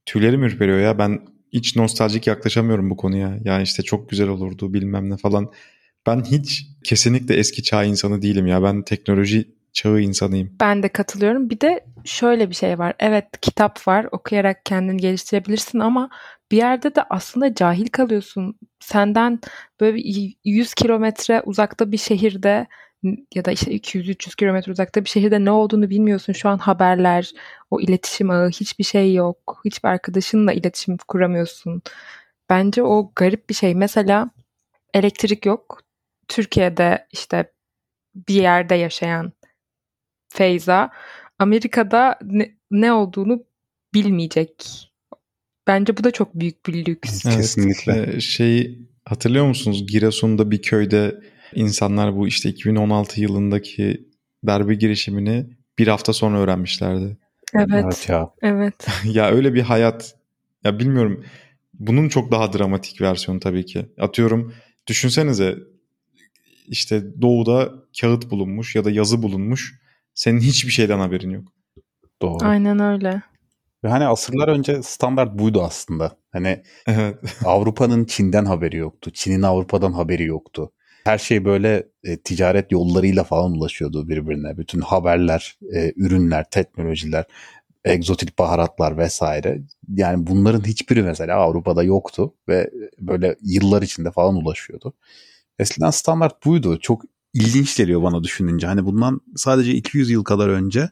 tüylerim 0.07 0.45
ürperiyor 0.45 0.79
ya. 0.79 0.99
Ben 0.99 1.21
hiç 1.53 1.77
nostaljik 1.77 2.27
yaklaşamıyorum 2.27 2.91
bu 2.91 2.97
konuya. 2.97 3.39
Yani 3.45 3.63
işte 3.63 3.83
çok 3.83 4.11
güzel 4.11 4.29
olurdu 4.29 4.75
bilmem 4.75 5.11
ne 5.11 5.17
falan. 5.17 5.53
Ben 6.07 6.25
hiç 6.25 6.67
kesinlikle 6.85 7.35
eski 7.35 7.63
çağ 7.63 7.85
insanı 7.85 8.23
değilim 8.23 8.47
ya. 8.47 8.63
Ben 8.63 8.83
teknoloji 8.83 9.49
çağı 9.73 10.01
insanıyım. 10.01 10.57
Ben 10.61 10.83
de 10.83 10.89
katılıyorum. 10.89 11.51
Bir 11.51 11.61
de 11.61 11.85
şöyle 12.05 12.51
bir 12.51 12.55
şey 12.55 12.79
var. 12.79 12.95
Evet 12.99 13.25
kitap 13.43 13.89
var. 13.89 14.07
Okuyarak 14.13 14.65
kendini 14.65 14.97
geliştirebilirsin 14.97 15.79
ama 15.79 16.11
bir 16.51 16.57
yerde 16.57 16.95
de 16.95 17.03
aslında 17.11 17.55
cahil 17.55 17.89
kalıyorsun. 17.89 18.59
Senden 18.81 19.41
böyle 19.81 20.31
100 20.45 20.75
kilometre 20.75 21.43
uzakta 21.45 21.93
bir 21.93 21.99
şehirde 21.99 22.67
ya 23.35 23.45
da 23.45 23.51
işte 23.53 23.73
200-300 23.73 24.37
kilometre 24.37 24.73
uzakta 24.73 25.05
bir 25.05 25.09
şehirde 25.09 25.45
ne 25.45 25.51
olduğunu 25.51 25.91
bilmiyorsun. 25.91 26.33
Şu 26.33 26.49
an 26.49 26.59
haberler, 26.59 27.33
o 27.71 27.81
iletişim 27.81 28.31
ağı 28.31 28.49
hiçbir 28.49 28.85
şey 28.85 29.15
yok. 29.15 29.61
Hiçbir 29.65 29.89
arkadaşınla 29.89 30.53
iletişim 30.53 30.97
kuramıyorsun. 31.09 31.83
Bence 32.51 32.83
o 32.83 33.13
garip 33.17 33.49
bir 33.51 33.55
şey. 33.55 33.75
Mesela 33.75 34.31
elektrik 34.95 35.47
yok. 35.47 35.83
Türkiye'de 36.29 37.07
işte 37.13 37.53
bir 38.15 38.35
yerde 38.35 38.75
yaşayan 38.75 39.33
Feyza 40.29 40.91
Amerika'da 41.39 42.19
ne, 42.23 42.55
ne 42.71 42.93
olduğunu 42.93 43.45
bilmeyecek. 43.95 44.85
Bence 45.67 45.97
bu 45.97 46.05
da 46.05 46.11
çok 46.11 46.35
büyük 46.35 46.67
bir 46.67 46.87
lüks. 46.87 47.27
Evet, 47.27 47.37
Kesinlikle. 47.37 48.21
Şey 48.21 48.79
hatırlıyor 49.05 49.47
musunuz? 49.47 49.87
Giresun'da 49.87 50.51
bir 50.51 50.63
köyde 50.63 51.21
insanlar 51.55 52.17
bu 52.17 52.29
işte 52.29 52.49
2016 52.49 53.21
yılındaki 53.21 54.09
darbe 54.47 54.75
girişimini 54.75 55.47
bir 55.79 55.89
hafta 55.89 56.13
sonra 56.13 56.39
öğrenmişlerdi. 56.39 57.17
Evet. 57.55 57.69
Evet 57.73 58.09
ya. 58.09 58.31
Evet. 58.43 58.87
ya 59.05 59.31
öyle 59.31 59.55
bir 59.55 59.63
hayat 59.63 60.15
ya 60.65 60.79
bilmiyorum. 60.79 61.25
Bunun 61.75 62.09
çok 62.09 62.33
daha 62.33 62.53
dramatik 62.53 63.01
versiyonu 63.01 63.41
tabii 63.41 63.67
ki. 63.67 63.87
Atıyorum 63.99 64.55
düşünsenize 64.87 65.59
işte 66.67 67.23
doğuda 67.23 67.73
kağıt 68.01 68.31
bulunmuş 68.31 68.77
ya 68.77 68.85
da 68.85 68.91
yazı 68.91 69.23
bulunmuş. 69.23 69.81
Senin 70.15 70.41
hiçbir 70.41 70.71
şeyden 70.71 70.99
haberin 70.99 71.31
yok. 71.31 71.53
Doğru. 72.23 72.45
Aynen 72.47 72.79
öyle. 72.79 73.23
Ve 73.85 73.89
hani 73.89 74.07
asırlar 74.07 74.49
önce 74.49 74.83
standart 74.83 75.39
buydu 75.39 75.63
aslında. 75.63 76.17
Hani 76.33 76.63
evet. 76.87 77.19
Avrupa'nın 77.45 78.05
Çin'den 78.05 78.45
haberi 78.45 78.77
yoktu. 78.77 79.11
Çin'in 79.15 79.43
Avrupa'dan 79.43 79.93
haberi 79.93 80.25
yoktu. 80.25 80.73
Her 81.09 81.19
şey 81.19 81.45
böyle 81.45 81.89
e, 82.05 82.17
ticaret 82.17 82.73
yollarıyla 82.73 83.25
falan 83.25 83.53
ulaşıyordu 83.53 84.09
birbirine. 84.09 84.59
Bütün 84.59 84.81
haberler, 84.81 85.59
e, 85.75 85.93
ürünler, 85.97 86.51
teknolojiler, 86.51 87.25
egzotik 87.85 88.39
baharatlar 88.39 88.99
vesaire. 88.99 89.63
Yani 89.95 90.27
bunların 90.27 90.65
hiçbiri 90.65 91.03
mesela 91.03 91.37
Avrupa'da 91.37 91.83
yoktu 91.83 92.35
ve 92.49 92.71
böyle 92.99 93.37
yıllar 93.43 93.83
içinde 93.83 94.11
falan 94.11 94.37
ulaşıyordu. 94.37 94.95
Eskiden 95.59 95.91
standart 95.91 96.45
buydu. 96.45 96.81
Çok 96.81 97.03
ilginç 97.35 97.77
geliyor 97.77 98.03
bana 98.03 98.25
düşününce. 98.25 98.67
Hani 98.67 98.85
bundan 98.85 99.21
sadece 99.37 99.73
200 99.73 100.11
yıl 100.11 100.25
kadar 100.25 100.49
önce 100.49 100.91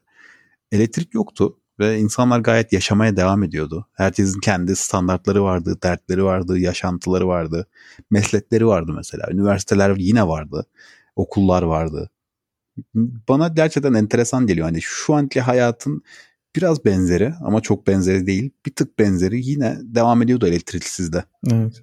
elektrik 0.73 1.15
yoktu 1.15 1.57
ve 1.79 1.99
insanlar 1.99 2.41
gayet 2.41 2.73
yaşamaya 2.73 3.17
devam 3.17 3.43
ediyordu. 3.43 3.87
Herkesin 3.93 4.41
kendi 4.41 4.77
standartları 4.77 5.43
vardı, 5.43 5.79
dertleri 5.83 6.25
vardı, 6.25 6.59
yaşantıları 6.59 7.29
vardı, 7.29 7.67
meslekleri 8.11 8.67
vardı 8.67 8.93
mesela. 8.97 9.29
Üniversiteler 9.31 9.97
yine 9.97 10.29
vardı, 10.29 10.67
okullar 11.17 11.63
vardı. 11.63 12.11
Bana 13.29 13.49
gerçekten 13.49 13.95
enteresan 13.95 14.47
geliyor. 14.47 14.67
Hani 14.67 14.79
şu 14.83 15.15
anki 15.15 15.41
hayatın 15.41 16.03
biraz 16.57 16.85
benzeri 16.85 17.35
ama 17.41 17.61
çok 17.61 17.87
benzeri 17.87 18.27
değil. 18.27 18.51
Bir 18.67 18.75
tık 18.75 18.99
benzeri 18.99 19.47
yine 19.47 19.79
devam 19.83 20.23
ediyordu 20.23 20.47
elektriksizde. 20.47 21.25
Evet. 21.53 21.83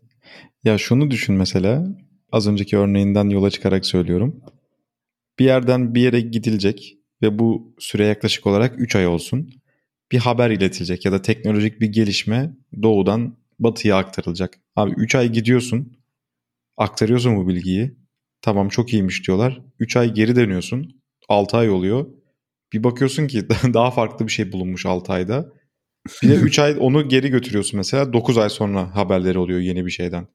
Ya 0.64 0.78
şunu 0.78 1.12
düşün 1.12 1.36
mesela 1.36 1.88
az 2.32 2.48
önceki 2.48 2.78
örneğinden 2.78 3.30
yola 3.30 3.50
çıkarak 3.50 3.86
söylüyorum. 3.86 4.42
Bir 5.40 5.46
yerden 5.46 5.96
bir 5.96 6.02
yere 6.02 6.22
gidilecek 6.22 6.98
ve 7.22 7.40
bu 7.40 7.76
süre 7.80 8.06
yaklaşık 8.06 8.48
olarak 8.48 8.74
3 8.78 8.96
ay 8.96 9.08
olsun. 9.08 9.50
Bir 10.12 10.20
haber 10.20 10.50
iletilecek 10.50 11.06
ya 11.06 11.12
da 11.12 11.22
teknolojik 11.22 11.82
bir 11.82 11.88
gelişme 11.88 12.54
doğudan 12.82 13.38
batıya 13.60 13.98
aktarılacak. 13.98 14.60
Abi 14.76 14.92
3 14.92 15.16
ay 15.16 15.32
gidiyorsun, 15.32 15.98
aktarıyorsun 16.78 17.36
bu 17.36 17.48
bilgiyi. 17.48 17.98
Tamam 18.42 18.70
çok 18.70 18.94
iyiymiş 18.94 19.28
diyorlar. 19.28 19.62
3 19.80 19.98
ay 19.98 20.14
geri 20.14 20.36
dönüyorsun. 20.36 21.02
6 21.30 21.58
ay 21.58 21.70
oluyor. 21.70 22.06
Bir 22.74 22.84
bakıyorsun 22.84 23.28
ki 23.28 23.50
daha 23.74 23.92
farklı 23.92 24.28
bir 24.28 24.32
şey 24.32 24.52
bulunmuş 24.52 24.86
6 24.86 25.14
ayda. 25.14 25.54
Bir 26.24 26.30
de 26.30 26.36
3 26.36 26.60
ay 26.60 26.78
onu 26.80 27.10
geri 27.10 27.30
götürüyorsun 27.30 27.78
mesela. 27.78 28.14
9 28.14 28.38
ay 28.38 28.50
sonra 28.50 28.96
haberleri 28.96 29.38
oluyor 29.38 29.60
yeni 29.60 29.86
bir 29.86 29.92
şeyden. 29.92 30.28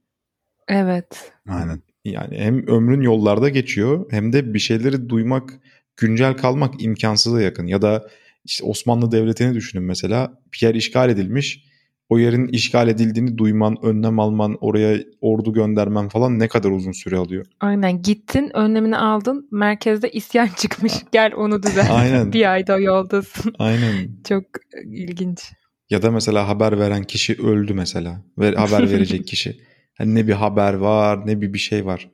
Evet. 0.68 1.32
Aynen. 1.48 1.82
Yani 2.04 2.38
hem 2.38 2.66
ömrün 2.66 3.00
yollarda 3.00 3.48
geçiyor 3.48 4.06
hem 4.10 4.32
de 4.32 4.54
bir 4.54 4.58
şeyleri 4.58 5.08
duymak, 5.08 5.60
güncel 5.96 6.36
kalmak 6.36 6.82
imkansıza 6.82 7.42
yakın. 7.42 7.66
Ya 7.66 7.82
da 7.82 8.08
işte 8.44 8.64
Osmanlı 8.64 9.12
Devleti'ni 9.12 9.54
düşünün 9.54 9.84
mesela 9.84 10.32
bir 10.52 10.66
yer 10.66 10.74
işgal 10.74 11.10
edilmiş. 11.10 11.68
O 12.08 12.18
yerin 12.18 12.46
işgal 12.48 12.88
edildiğini 12.88 13.38
duyman, 13.38 13.76
önlem 13.82 14.18
alman, 14.18 14.56
oraya 14.60 15.04
ordu 15.20 15.52
göndermen 15.52 16.08
falan 16.08 16.38
ne 16.38 16.48
kadar 16.48 16.70
uzun 16.70 16.92
süre 16.92 17.16
alıyor. 17.16 17.46
Aynen 17.60 18.02
gittin, 18.02 18.56
önlemini 18.56 18.96
aldın, 18.96 19.48
merkezde 19.50 20.10
isyan 20.10 20.48
çıkmış. 20.56 20.92
Gel 21.12 21.34
onu 21.34 21.62
düzelt. 21.62 21.90
Aynen. 21.90 22.32
bir 22.32 22.52
ayda 22.52 22.78
yoldasın. 22.78 23.54
Aynen. 23.58 24.08
Çok 24.28 24.44
ilginç. 24.84 25.52
Ya 25.90 26.02
da 26.02 26.10
mesela 26.10 26.48
haber 26.48 26.78
veren 26.78 27.04
kişi 27.04 27.34
öldü 27.34 27.74
mesela. 27.74 28.24
Ve 28.38 28.54
haber 28.54 28.90
verecek 28.90 29.26
kişi. 29.26 29.60
Hani 29.98 30.14
ne 30.14 30.26
bir 30.28 30.32
haber 30.32 30.74
var 30.74 31.26
ne 31.26 31.40
bir 31.40 31.52
bir 31.52 31.58
şey 31.58 31.86
var. 31.86 32.10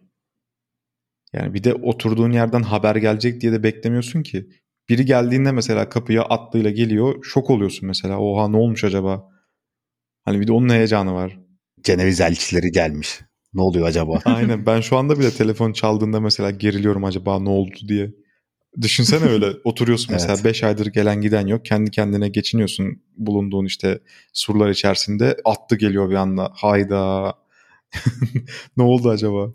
Yani 1.32 1.54
bir 1.54 1.64
de 1.64 1.74
oturduğun 1.74 2.32
yerden 2.32 2.62
haber 2.62 2.96
gelecek 2.96 3.40
diye 3.40 3.52
de 3.52 3.62
beklemiyorsun 3.62 4.22
ki. 4.22 4.46
Biri 4.88 5.04
geldiğinde 5.06 5.52
mesela 5.52 5.88
kapıya 5.88 6.22
atlıyla 6.22 6.70
geliyor 6.70 7.24
şok 7.24 7.50
oluyorsun 7.50 7.86
mesela. 7.86 8.18
Oha 8.18 8.48
ne 8.48 8.56
olmuş 8.56 8.84
acaba? 8.84 9.28
Hani 10.24 10.40
bir 10.40 10.46
de 10.46 10.52
onun 10.52 10.68
heyecanı 10.68 11.14
var. 11.14 11.38
Ceneviz 11.82 12.20
elçileri 12.20 12.70
gelmiş. 12.72 13.20
Ne 13.54 13.62
oluyor 13.62 13.86
acaba? 13.86 14.20
Aynen 14.24 14.66
ben 14.66 14.80
şu 14.80 14.96
anda 14.96 15.18
bile 15.18 15.30
telefon 15.30 15.72
çaldığında 15.72 16.20
mesela 16.20 16.50
geriliyorum 16.50 17.04
acaba 17.04 17.40
ne 17.40 17.48
oldu 17.48 17.76
diye. 17.88 18.10
Düşünsene 18.82 19.24
öyle 19.24 19.46
oturuyorsun 19.64 20.12
mesela 20.12 20.44
5 20.44 20.44
evet. 20.44 20.64
aydır 20.64 20.86
gelen 20.92 21.20
giden 21.20 21.46
yok. 21.46 21.64
Kendi 21.64 21.90
kendine 21.90 22.28
geçiniyorsun 22.28 23.02
bulunduğun 23.16 23.64
işte 23.64 24.00
surlar 24.32 24.70
içerisinde. 24.70 25.36
Attı 25.44 25.76
geliyor 25.76 26.10
bir 26.10 26.14
anda. 26.14 26.52
Hayda 26.54 27.32
ne 28.76 28.82
oldu 28.82 29.10
acaba? 29.10 29.52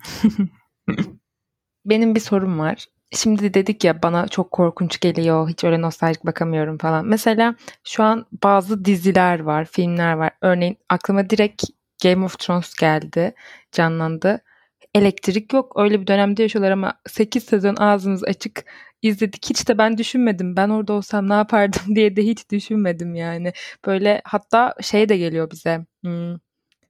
Benim 1.85 2.15
bir 2.15 2.19
sorum 2.19 2.59
var. 2.59 2.85
Şimdi 3.11 3.53
dedik 3.53 3.83
ya 3.83 4.03
bana 4.03 4.27
çok 4.27 4.51
korkunç 4.51 4.99
geliyor. 4.99 5.49
Hiç 5.49 5.63
öyle 5.63 5.81
nostaljik 5.81 6.25
bakamıyorum 6.25 6.77
falan. 6.77 7.05
Mesela 7.05 7.55
şu 7.83 8.03
an 8.03 8.25
bazı 8.43 8.85
diziler 8.85 9.39
var, 9.39 9.65
filmler 9.65 10.13
var. 10.13 10.31
Örneğin 10.41 10.77
aklıma 10.89 11.29
direkt 11.29 11.63
Game 12.03 12.25
of 12.25 12.39
Thrones 12.39 12.73
geldi, 12.75 13.33
canlandı. 13.71 14.41
Elektrik 14.95 15.53
yok. 15.53 15.73
Öyle 15.79 16.01
bir 16.01 16.07
dönemde 16.07 16.43
yaşıyorlar 16.43 16.71
ama 16.71 16.93
8 17.07 17.43
sezon 17.43 17.75
ağzımız 17.75 18.23
açık 18.23 18.65
izledik. 19.01 19.49
Hiç 19.49 19.67
de 19.67 19.77
ben 19.77 19.97
düşünmedim. 19.97 20.55
Ben 20.57 20.69
orada 20.69 20.93
olsam 20.93 21.29
ne 21.29 21.33
yapardım 21.33 21.81
diye 21.95 22.15
de 22.15 22.23
hiç 22.23 22.49
düşünmedim 22.51 23.15
yani. 23.15 23.53
Böyle 23.85 24.21
hatta 24.25 24.75
şey 24.81 25.09
de 25.09 25.17
geliyor 25.17 25.51
bize. 25.51 25.85
Hmm, 26.03 26.35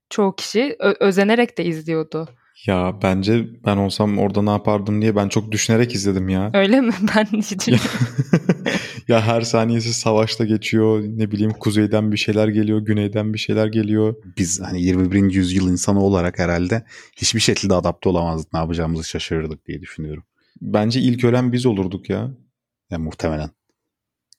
çoğu 0.10 0.36
kişi 0.36 0.78
özenerek 1.00 1.58
de 1.58 1.66
izliyordu. 1.66 2.30
Ya 2.68 3.00
bence 3.04 3.48
ben 3.66 3.78
olsam 3.78 4.18
orada 4.18 4.42
ne 4.42 4.50
yapardım 4.50 5.02
diye 5.02 5.16
ben 5.16 5.30
çok 5.30 5.52
düşünerek 5.52 5.96
izledim 5.96 6.30
ya. 6.30 6.52
Öyle 6.54 6.82
mi? 6.82 6.94
Ben 7.16 7.26
hiç 7.26 7.68
ya, 7.68 7.78
ya 9.08 9.22
her 9.22 9.42
saniyesi 9.42 9.94
savaşta 9.94 10.46
geçiyor. 10.46 11.04
Ne 11.04 11.32
bileyim 11.32 11.52
kuzeyden 11.52 12.12
bir 12.12 12.18
şeyler 12.18 12.48
geliyor, 12.48 12.80
güneyden 12.80 13.34
bir 13.34 13.40
şeyler 13.40 13.68
geliyor. 13.68 14.16
Biz 14.38 14.62
hani 14.62 14.82
21. 14.82 15.34
yüzyıl 15.34 15.70
insanı 15.70 16.04
olarak 16.04 16.40
herhalde 16.40 16.84
hiçbir 17.18 17.40
şekilde 17.40 17.74
adapte 17.74 18.10
olamazdık. 18.10 18.54
Ne 18.54 18.60
yapacağımızı 18.60 19.04
şaşırırdık 19.04 19.66
diye 19.68 19.82
düşünüyorum. 19.82 20.24
Bence 20.62 21.00
ilk 21.00 21.24
ölen 21.24 21.52
biz 21.52 21.66
olurduk 21.66 22.10
ya. 22.10 22.32
Ya 22.92 23.00
muhtemelen. 23.00 23.50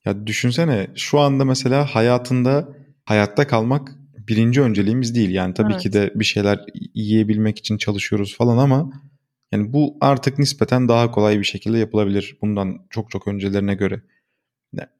Ya 0.04 0.26
düşünsene 0.26 0.90
şu 0.96 1.18
anda 1.20 1.44
mesela 1.44 1.94
hayatında 1.94 2.68
hayatta 3.04 3.46
kalmak 3.46 3.99
birinci 4.30 4.60
önceliğimiz 4.60 5.14
değil. 5.14 5.30
Yani 5.30 5.54
tabii 5.54 5.72
evet. 5.72 5.82
ki 5.82 5.92
de 5.92 6.12
bir 6.14 6.24
şeyler 6.24 6.64
yiyebilmek 6.94 7.58
için 7.58 7.76
çalışıyoruz 7.76 8.36
falan 8.36 8.58
ama 8.58 8.90
yani 9.52 9.72
bu 9.72 9.96
artık 10.00 10.38
nispeten 10.38 10.88
daha 10.88 11.10
kolay 11.10 11.38
bir 11.38 11.44
şekilde 11.44 11.78
yapılabilir 11.78 12.36
bundan 12.42 12.78
çok 12.90 13.10
çok 13.10 13.28
öncelerine 13.28 13.74
göre. 13.74 14.02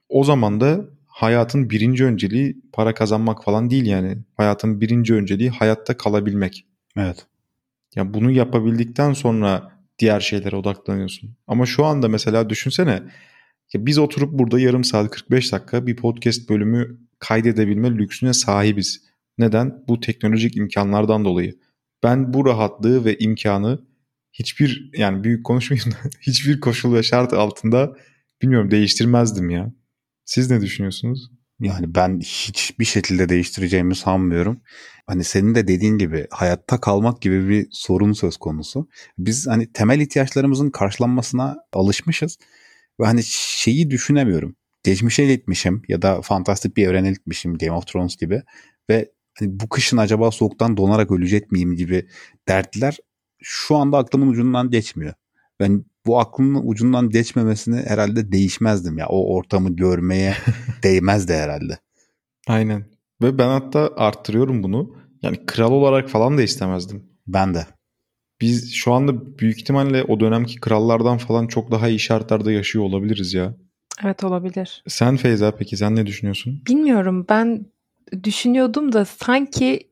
O 0.08 0.24
zaman 0.24 0.60
da 0.60 0.84
hayatın 1.06 1.70
birinci 1.70 2.04
önceliği 2.04 2.56
para 2.72 2.94
kazanmak 2.94 3.44
falan 3.44 3.70
değil 3.70 3.86
yani. 3.86 4.18
Hayatın 4.36 4.80
birinci 4.80 5.14
önceliği 5.14 5.50
hayatta 5.50 5.96
kalabilmek. 5.96 6.66
Evet. 6.96 7.26
Ya 7.96 8.14
bunu 8.14 8.30
yapabildikten 8.30 9.12
sonra 9.12 9.72
diğer 9.98 10.20
şeylere 10.20 10.56
odaklanıyorsun. 10.56 11.36
Ama 11.46 11.66
şu 11.66 11.84
anda 11.84 12.08
mesela 12.08 12.50
düşünsene 12.50 13.02
ya 13.72 13.86
biz 13.86 13.98
oturup 13.98 14.32
burada 14.32 14.60
yarım 14.60 14.84
saat 14.84 15.10
45 15.10 15.52
dakika 15.52 15.86
bir 15.86 15.96
podcast 15.96 16.48
bölümü 16.48 16.98
kaydedebilme 17.18 17.90
lüksüne 17.90 18.32
sahibiz. 18.32 19.09
Neden? 19.40 19.84
Bu 19.88 20.00
teknolojik 20.00 20.56
imkanlardan 20.56 21.24
dolayı. 21.24 21.58
Ben 22.02 22.32
bu 22.32 22.46
rahatlığı 22.46 23.04
ve 23.04 23.18
imkanı 23.18 23.78
hiçbir 24.32 24.90
yani 24.94 25.24
büyük 25.24 25.46
konuşmayayım 25.46 25.90
hiçbir 26.20 26.60
koşul 26.60 26.94
ve 26.94 27.02
şart 27.02 27.32
altında 27.32 27.96
bilmiyorum 28.42 28.70
değiştirmezdim 28.70 29.50
ya. 29.50 29.72
Siz 30.24 30.50
ne 30.50 30.60
düşünüyorsunuz? 30.60 31.30
Yani 31.60 31.94
ben 31.94 32.20
hiçbir 32.20 32.84
şekilde 32.84 33.28
değiştireceğimi 33.28 33.94
sanmıyorum. 33.94 34.60
Hani 35.06 35.24
senin 35.24 35.54
de 35.54 35.68
dediğin 35.68 35.98
gibi 35.98 36.26
hayatta 36.30 36.80
kalmak 36.80 37.22
gibi 37.22 37.48
bir 37.48 37.68
sorun 37.70 38.12
söz 38.12 38.36
konusu. 38.36 38.88
Biz 39.18 39.46
hani 39.46 39.72
temel 39.72 40.00
ihtiyaçlarımızın 40.00 40.70
karşılanmasına 40.70 41.56
alışmışız. 41.72 42.38
Ve 43.00 43.06
hani 43.06 43.20
şeyi 43.24 43.90
düşünemiyorum. 43.90 44.56
Geçmişe 44.84 45.26
gitmişim 45.26 45.82
ya 45.88 46.02
da 46.02 46.22
fantastik 46.22 46.76
bir 46.76 46.86
evrene 46.86 47.12
gitmişim 47.12 47.58
Game 47.58 47.72
of 47.72 47.86
Thrones 47.86 48.16
gibi. 48.16 48.42
Ve 48.90 49.10
hani 49.38 49.60
bu 49.60 49.68
kışın 49.68 49.96
acaba 49.96 50.30
soğuktan 50.30 50.76
donarak 50.76 51.10
ölecek 51.10 51.52
miyim 51.52 51.76
gibi 51.76 52.08
dertler 52.48 52.98
şu 53.42 53.76
anda 53.76 53.98
aklımın 53.98 54.28
ucundan 54.28 54.70
geçmiyor. 54.70 55.14
Ben 55.60 55.84
bu 56.06 56.20
aklımın 56.20 56.62
ucundan 56.66 57.10
geçmemesini 57.10 57.76
herhalde 57.76 58.32
değişmezdim 58.32 58.98
ya. 58.98 59.06
O 59.08 59.34
ortamı 59.34 59.76
görmeye 59.76 60.34
değmezdi 60.82 61.32
herhalde. 61.32 61.78
Aynen. 62.48 62.84
Ve 63.22 63.38
ben 63.38 63.48
hatta 63.48 63.90
arttırıyorum 63.96 64.62
bunu. 64.62 64.96
Yani 65.22 65.46
kral 65.46 65.72
olarak 65.72 66.08
falan 66.08 66.38
da 66.38 66.42
istemezdim. 66.42 67.04
Ben 67.26 67.54
de. 67.54 67.66
Biz 68.40 68.74
şu 68.74 68.92
anda 68.92 69.38
büyük 69.38 69.60
ihtimalle 69.60 70.04
o 70.04 70.20
dönemki 70.20 70.60
krallardan 70.60 71.18
falan 71.18 71.46
çok 71.46 71.70
daha 71.70 71.88
iyi 71.88 71.98
şartlarda 71.98 72.52
yaşıyor 72.52 72.84
olabiliriz 72.84 73.34
ya. 73.34 73.56
Evet 74.04 74.24
olabilir. 74.24 74.82
Sen 74.88 75.16
Feyza 75.16 75.56
peki 75.56 75.76
sen 75.76 75.96
ne 75.96 76.06
düşünüyorsun? 76.06 76.62
Bilmiyorum 76.66 77.26
ben 77.28 77.66
düşünüyordum 78.24 78.92
da 78.92 79.04
sanki 79.04 79.90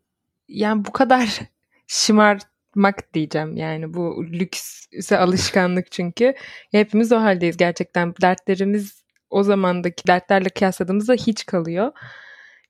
yani 0.49 0.85
bu 0.85 0.93
kadar 0.93 1.41
şımarmak 1.87 3.15
diyeceğim. 3.15 3.57
Yani 3.57 3.95
bu 3.95 4.25
lükse 4.25 5.19
alışkanlık 5.19 5.93
çünkü. 5.93 6.35
Hepimiz 6.71 7.13
o 7.13 7.17
haldeyiz 7.17 7.57
gerçekten. 7.57 8.15
Dertlerimiz 8.23 9.03
o 9.31 9.43
zamandaki 9.43 10.07
dertlerle 10.07 10.49
kıyasladığımızda 10.49 11.15
hiç 11.15 11.47
kalıyor. 11.47 11.93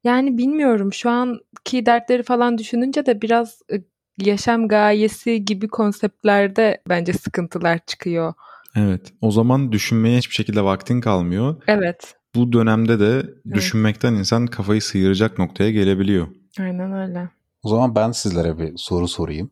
Yani 0.05 0.39
bilmiyorum 0.39 0.93
şu 0.93 1.11
anki 1.11 1.87
dertleri 1.87 2.23
falan 2.23 2.59
düşününce 2.59 3.07
de 3.07 3.23
biraz 3.23 3.63
ı, 3.73 3.85
yaşam 4.19 4.69
gayesi 4.69 5.45
gibi 5.45 5.69
konseptlerde 5.69 6.83
bence 6.89 7.13
sıkıntılar 7.13 7.79
çıkıyor. 7.87 8.35
Evet. 8.77 9.13
O 9.21 9.31
zaman 9.31 9.73
düşünmeye 9.73 10.19
hiçbir 10.19 10.35
şekilde 10.35 10.65
vaktin 10.65 11.01
kalmıyor. 11.01 11.63
Evet. 11.67 12.18
Bu 12.35 12.53
dönemde 12.53 13.01
de 13.01 13.35
düşünmekten 13.55 14.15
insan 14.15 14.47
kafayı 14.47 14.83
sıyıracak 14.83 15.39
noktaya 15.39 15.71
gelebiliyor. 15.71 16.29
Aynen 16.61 16.93
öyle. 16.93 17.29
O 17.63 17.69
zaman 17.69 17.95
ben 17.95 18.13
sizlere 18.13 18.59
bir 18.59 18.73
soru 18.77 19.09
sorayım. 19.09 19.51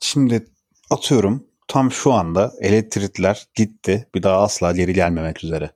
Şimdi 0.00 0.44
atıyorum 0.90 1.44
tam 1.68 1.92
şu 1.92 2.12
anda 2.12 2.52
elektrikler 2.60 3.46
gitti. 3.54 4.08
Bir 4.14 4.22
daha 4.22 4.42
asla 4.42 4.72
geri 4.72 4.94
gelmemek 4.94 5.44
üzere. 5.44 5.70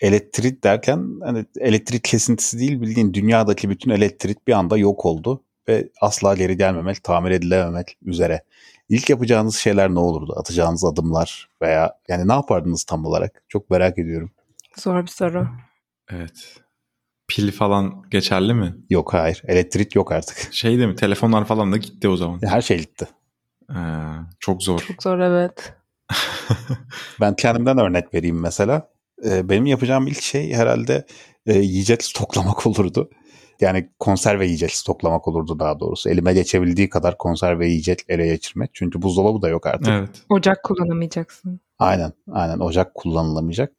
Elektrik 0.00 0.64
derken 0.64 1.20
hani 1.24 1.44
elektrik 1.60 2.04
kesintisi 2.04 2.58
değil 2.58 2.80
bildiğin 2.80 3.14
dünyadaki 3.14 3.70
bütün 3.70 3.90
elektrik 3.90 4.48
bir 4.48 4.52
anda 4.52 4.76
yok 4.76 5.06
oldu 5.06 5.44
ve 5.68 5.88
asla 6.00 6.34
geri 6.34 6.56
gelmemek, 6.56 7.04
tamir 7.04 7.30
edilememek 7.30 7.98
üzere. 8.02 8.42
İlk 8.88 9.10
yapacağınız 9.10 9.56
şeyler 9.56 9.94
ne 9.94 9.98
olurdu? 9.98 10.34
Atacağınız 10.36 10.84
adımlar 10.84 11.48
veya 11.62 11.98
yani 12.08 12.28
ne 12.28 12.32
yapardınız 12.32 12.84
tam 12.84 13.04
olarak? 13.04 13.42
Çok 13.48 13.70
merak 13.70 13.98
ediyorum. 13.98 14.30
Zor 14.76 15.02
bir 15.02 15.10
soru. 15.10 15.48
Evet. 16.10 16.54
Pil 17.28 17.52
falan 17.52 18.02
geçerli 18.10 18.54
mi? 18.54 18.76
Yok 18.90 19.14
hayır. 19.14 19.42
Elektrik 19.48 19.94
yok 19.94 20.12
artık. 20.12 20.48
Şey 20.52 20.78
de 20.78 20.86
mi? 20.86 20.96
Telefonlar 20.96 21.44
falan 21.44 21.72
da 21.72 21.76
gitti 21.76 22.08
o 22.08 22.16
zaman. 22.16 22.40
Her 22.42 22.62
şey 22.62 22.78
gitti. 22.78 23.08
Ee, 23.70 23.76
çok 24.40 24.62
zor. 24.62 24.78
Çok 24.80 25.02
zor 25.02 25.18
evet. 25.18 25.74
Ben 27.20 27.36
kendimden 27.36 27.78
örnek 27.78 28.14
vereyim 28.14 28.40
mesela. 28.40 28.90
Ee, 29.24 29.48
benim 29.48 29.66
yapacağım 29.66 30.06
ilk 30.06 30.22
şey 30.22 30.54
herhalde 30.54 31.06
e, 31.46 31.58
yiyecek 31.58 32.04
stoklamak 32.04 32.66
olurdu. 32.66 33.10
Yani 33.60 33.90
konserve 33.98 34.46
yiyecek 34.46 34.74
stoklamak 34.74 35.28
olurdu 35.28 35.58
daha 35.58 35.80
doğrusu. 35.80 36.10
Elime 36.10 36.34
geçebildiği 36.34 36.88
kadar 36.88 37.18
konserve 37.18 37.68
yiyecek 37.68 37.98
ele 38.08 38.26
geçirmek. 38.26 38.70
Çünkü 38.74 39.02
buzdolabı 39.02 39.42
da 39.42 39.48
yok 39.48 39.66
artık. 39.66 39.88
Evet. 39.88 40.22
Ocak 40.28 40.62
kullanamayacaksın. 40.64 41.60
Aynen, 41.78 42.12
aynen 42.32 42.58
ocak 42.58 42.94
kullanılamayacak. 42.94 43.72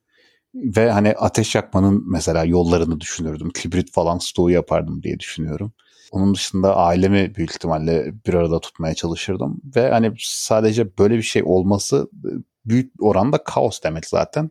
Ve 0.55 0.91
hani 0.91 1.13
ateş 1.13 1.55
yakmanın 1.55 2.03
mesela 2.07 2.45
yollarını 2.45 2.99
düşünürdüm. 2.99 3.49
Kibrit 3.49 3.91
falan 3.91 4.17
stoğu 4.17 4.51
yapardım 4.51 5.03
diye 5.03 5.19
düşünüyorum. 5.19 5.73
Onun 6.11 6.35
dışında 6.35 6.75
ailemi 6.75 7.35
büyük 7.35 7.51
ihtimalle 7.51 8.13
bir 8.27 8.33
arada 8.33 8.59
tutmaya 8.59 8.95
çalışırdım. 8.95 9.61
Ve 9.75 9.89
hani 9.89 10.13
sadece 10.19 10.97
böyle 10.97 11.17
bir 11.17 11.23
şey 11.23 11.43
olması 11.45 12.09
e, 12.25 12.29
büyük 12.65 12.93
oranda 13.03 13.43
kaos 13.43 13.83
demek 13.83 14.05
zaten. 14.05 14.49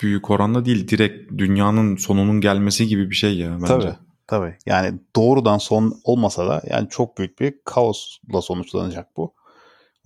Büyük 0.00 0.30
oranda 0.30 0.64
değil 0.64 0.88
direkt 0.88 1.32
dünyanın 1.38 1.96
sonunun 1.96 2.40
gelmesi 2.40 2.86
gibi 2.86 3.10
bir 3.10 3.14
şey 3.14 3.38
ya 3.38 3.50
bence. 3.50 3.66
Tabii. 3.66 3.94
Tabii. 4.26 4.56
Yani 4.66 4.98
doğrudan 5.16 5.58
son 5.58 6.00
olmasa 6.04 6.48
da 6.48 6.62
yani 6.70 6.88
çok 6.88 7.18
büyük 7.18 7.40
bir 7.40 7.54
kaosla 7.64 8.42
sonuçlanacak 8.42 9.16
bu. 9.16 9.34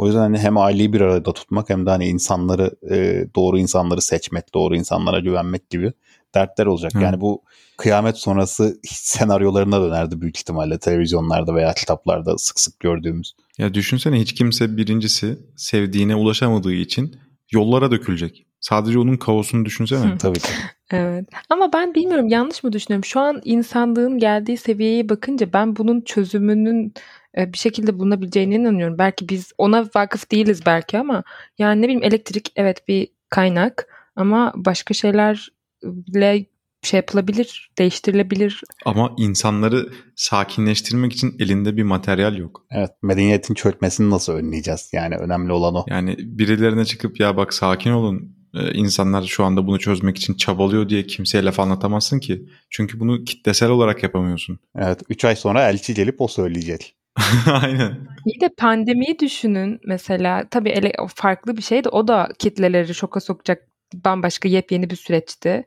O 0.01 0.07
yüzden 0.07 0.21
hani 0.21 0.39
hem 0.39 0.59
aileyi 0.59 0.93
bir 0.93 1.01
arada 1.01 1.33
tutmak 1.33 1.71
hem 1.71 1.87
de 1.87 1.91
hani 1.91 2.09
insanları 2.09 2.71
e, 2.91 3.27
doğru 3.37 3.59
insanları 3.59 4.03
seçmek, 4.03 4.55
doğru 4.55 4.77
insanlara 4.77 5.21
güvenmek 5.21 5.71
gibi 5.71 5.93
dertler 6.35 6.67
olacak. 6.67 6.95
Hı. 6.95 7.01
Yani 7.01 7.21
bu 7.21 7.43
kıyamet 7.77 8.17
sonrası 8.17 8.81
senaryolarına 8.85 9.81
dönerdi 9.83 10.21
büyük 10.21 10.39
ihtimalle 10.39 10.79
televizyonlarda 10.79 11.55
veya 11.55 11.75
kitaplarda 11.75 12.39
sık 12.39 12.61
sık 12.61 12.81
gördüğümüz. 12.81 13.35
Ya 13.59 13.75
düşünsene 13.75 14.21
hiç 14.21 14.35
kimse 14.35 14.77
birincisi 14.77 15.39
sevdiğine 15.57 16.15
ulaşamadığı 16.15 16.73
için 16.73 17.17
yollara 17.51 17.91
dökülecek. 17.91 18.47
Sadece 18.61 18.99
onun 18.99 19.17
kaosunu 19.17 19.65
düşünsene. 19.65 20.13
Hı. 20.13 20.19
Tabii 20.19 20.39
ki. 20.39 20.53
Evet. 20.93 21.29
Ama 21.51 21.73
ben 21.73 21.95
bilmiyorum 21.95 22.29
yanlış 22.29 22.65
mı 22.65 22.73
düşünüyorum? 22.73 23.05
Şu 23.05 23.21
an 23.21 23.41
insanlığın 23.45 24.19
geldiği 24.19 24.57
seviyeye 24.57 25.09
bakınca 25.09 25.53
ben 25.53 25.77
bunun 25.77 26.01
çözümünün 26.01 26.95
bir 27.37 27.59
şekilde 27.59 27.99
bulunabileceğine 27.99 28.55
inanıyorum. 28.55 28.99
Belki 28.99 29.29
biz 29.29 29.53
ona 29.59 29.88
vakıf 29.95 30.31
değiliz 30.31 30.66
belki 30.66 30.99
ama 30.99 31.23
yani 31.59 31.83
ne 31.83 31.85
bileyim 31.85 32.05
elektrik 32.05 32.53
evet 32.57 32.88
bir 32.88 33.09
kaynak 33.29 33.87
ama 34.16 34.53
başka 34.57 34.95
şeylerle 34.95 36.47
şey 36.83 36.99
yapılabilir, 36.99 37.71
değiştirilebilir. 37.79 38.61
Ama 38.85 39.14
insanları 39.19 39.90
sakinleştirmek 40.16 41.12
için 41.12 41.37
elinde 41.38 41.77
bir 41.77 41.83
materyal 41.83 42.37
yok. 42.37 42.66
Evet. 42.71 42.90
Medeniyetin 43.03 43.55
çökmesini 43.55 44.11
nasıl 44.11 44.33
önleyeceğiz? 44.33 44.90
Yani 44.93 45.16
önemli 45.16 45.53
olan 45.53 45.75
o. 45.75 45.85
Yani 45.88 46.16
birilerine 46.19 46.85
çıkıp 46.85 47.21
ya 47.21 47.37
bak 47.37 47.55
sakin 47.55 47.90
olun 47.90 48.37
e, 48.55 48.73
insanlar 48.73 49.23
şu 49.23 49.45
anda 49.45 49.66
bunu 49.66 49.79
çözmek 49.79 50.16
için 50.16 50.35
çabalıyor 50.35 50.88
diye 50.88 51.07
kimseye 51.07 51.45
laf 51.45 51.61
anlatamazsın 51.61 52.19
ki. 52.19 52.49
Çünkü 52.71 53.01
bunu 53.01 53.25
kitlesel 53.25 53.71
olarak 53.71 54.03
yapamıyorsun. 54.03 54.59
Evet. 54.77 55.01
3 55.09 55.25
ay 55.25 55.37
sonra 55.37 55.69
elçi 55.69 55.95
gelip 55.95 56.21
o 56.21 56.29
söyleyecek. 56.29 56.97
Aynen. 57.62 58.09
İyi 58.27 58.40
de 58.40 58.49
pandemiyi 58.59 59.18
düşünün 59.18 59.81
mesela. 59.85 60.49
Tabii 60.51 60.70
ele, 60.70 60.92
farklı 61.14 61.57
bir 61.57 61.62
şey 61.62 61.85
de 61.85 61.88
o 61.88 62.09
da 62.09 62.29
kitleleri 62.38 62.94
şoka 62.94 63.20
sokacak 63.20 63.68
bambaşka 63.94 64.49
yepyeni 64.49 64.90
bir 64.90 64.96
süreçti. 64.96 65.64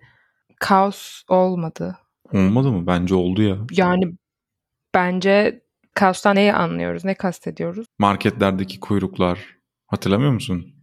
Kaos 0.59 1.23
olmadı. 1.29 1.97
Olmadı 2.33 2.71
mı? 2.71 2.87
Bence 2.87 3.15
oldu 3.15 3.41
ya. 3.41 3.57
Yani 3.71 4.13
bence 4.93 5.61
kaostan 5.95 6.35
neyi 6.35 6.53
anlıyoruz, 6.53 7.05
ne 7.05 7.13
kastediyoruz? 7.15 7.85
Marketlerdeki 7.99 8.79
kuyruklar. 8.79 9.39
Hatırlamıyor 9.87 10.31
musun? 10.31 10.73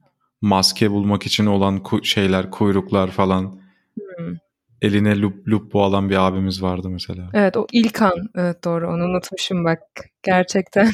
Maske 0.41 0.91
bulmak 0.91 1.27
için 1.27 1.47
olan 1.47 1.79
ku- 1.79 2.05
şeyler, 2.05 2.51
kuyruklar 2.51 3.11
falan. 3.11 3.61
Hmm. 3.99 4.35
Eline 4.83 5.21
lup 5.21 5.49
lup 5.49 5.77
alan 5.77 6.11
bir 6.11 6.27
abimiz 6.27 6.63
vardı 6.63 6.91
mesela. 6.91 7.31
Evet 7.35 7.57
o 7.57 7.67
ilk 7.73 8.03
an. 8.03 8.31
Evet 8.35 8.65
doğru 8.65 8.89
onu 8.89 9.05
unutmuşum 9.05 9.65
bak. 9.65 9.81
Gerçekten. 10.23 10.91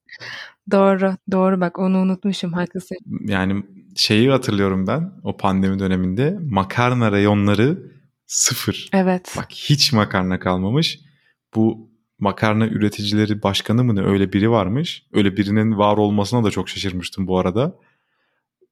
doğru 0.70 1.16
doğru 1.32 1.60
bak 1.60 1.78
onu 1.78 1.98
unutmuşum 1.98 2.52
haklısın. 2.52 2.96
Yani 3.20 3.62
şeyi 3.96 4.30
hatırlıyorum 4.30 4.86
ben 4.86 5.12
o 5.22 5.36
pandemi 5.36 5.78
döneminde 5.78 6.38
makarna 6.40 7.12
reyonları 7.12 7.78
sıfır. 8.26 8.88
Evet. 8.92 9.34
Bak 9.36 9.50
hiç 9.50 9.92
makarna 9.92 10.38
kalmamış. 10.38 11.00
Bu 11.54 11.90
makarna 12.18 12.66
üreticileri 12.66 13.42
başkanı 13.42 13.84
mı 13.84 13.94
ne 13.94 14.02
öyle 14.02 14.32
biri 14.32 14.50
varmış. 14.50 15.06
Öyle 15.12 15.36
birinin 15.36 15.78
var 15.78 15.96
olmasına 15.96 16.44
da 16.44 16.50
çok 16.50 16.68
şaşırmıştım 16.68 17.26
bu 17.26 17.38
arada. 17.38 17.74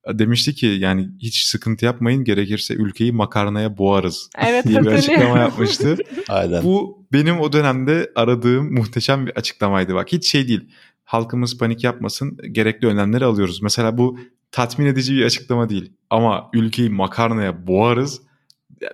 Demişti 0.09 0.55
ki 0.55 0.67
yani 0.67 1.09
hiç 1.19 1.45
sıkıntı 1.45 1.85
yapmayın 1.85 2.25
gerekirse 2.25 2.75
ülkeyi 2.75 3.13
makarnaya 3.13 3.79
boğarız 3.79 4.31
Evet 4.39 4.65
diye 4.69 4.83
bir 4.83 4.87
açıklama 4.87 5.39
yapmıştı. 5.39 5.97
Aynen. 6.29 6.65
Bu 6.65 7.07
benim 7.13 7.41
o 7.41 7.53
dönemde 7.53 8.13
aradığım 8.15 8.75
muhteşem 8.75 9.27
bir 9.27 9.37
açıklamaydı. 9.37 9.95
Bak 9.95 10.13
hiç 10.13 10.31
şey 10.31 10.49
değil. 10.49 10.69
Halkımız 11.05 11.59
panik 11.59 11.85
yapmasın. 11.85 12.39
Gerekli 12.53 12.87
önlemleri 12.87 13.25
alıyoruz. 13.25 13.63
Mesela 13.63 13.99
bu 13.99 14.19
tatmin 14.53 14.87
edici 14.87 15.15
bir 15.15 15.25
açıklama 15.25 15.69
değil. 15.69 15.93
Ama 16.11 16.51
ülkeyi 16.53 16.91
makarnaya 16.91 17.67
boğarız. 17.67 18.23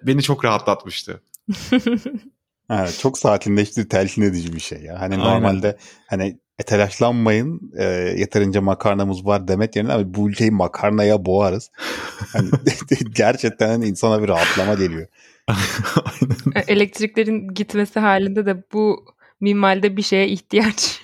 Beni 0.02 0.22
çok 0.22 0.44
rahatlatmıştı. 0.44 1.22
Evet, 2.70 2.98
çok 3.02 3.18
sakinleşti, 3.18 3.88
telkin 3.88 4.22
edici 4.22 4.52
bir 4.52 4.60
şey 4.60 4.82
ya. 4.82 5.00
Hani 5.00 5.14
Aynen. 5.14 5.26
normalde 5.26 5.76
hani 6.06 6.38
e, 6.58 6.62
telaşlanmayın 6.62 7.72
e, 7.78 7.84
yeterince 8.18 8.60
makarnamız 8.60 9.26
var 9.26 9.48
demet 9.48 9.76
yerine 9.76 9.92
abi 9.92 10.14
bu 10.14 10.28
ülkeyi 10.30 10.50
makarnaya 10.50 11.24
boğarız. 11.24 11.70
Hani 12.32 12.50
gerçekten 13.10 13.68
hani 13.68 13.86
insana 13.86 14.22
bir 14.22 14.28
rahatlama 14.28 14.74
geliyor. 14.74 15.06
Aynen. 15.48 16.64
Elektriklerin 16.68 17.48
gitmesi 17.48 18.00
halinde 18.00 18.46
de 18.46 18.62
bu 18.72 19.04
minvalde 19.40 19.96
bir 19.96 20.02
şeye 20.02 20.28
ihtiyaç. 20.28 21.00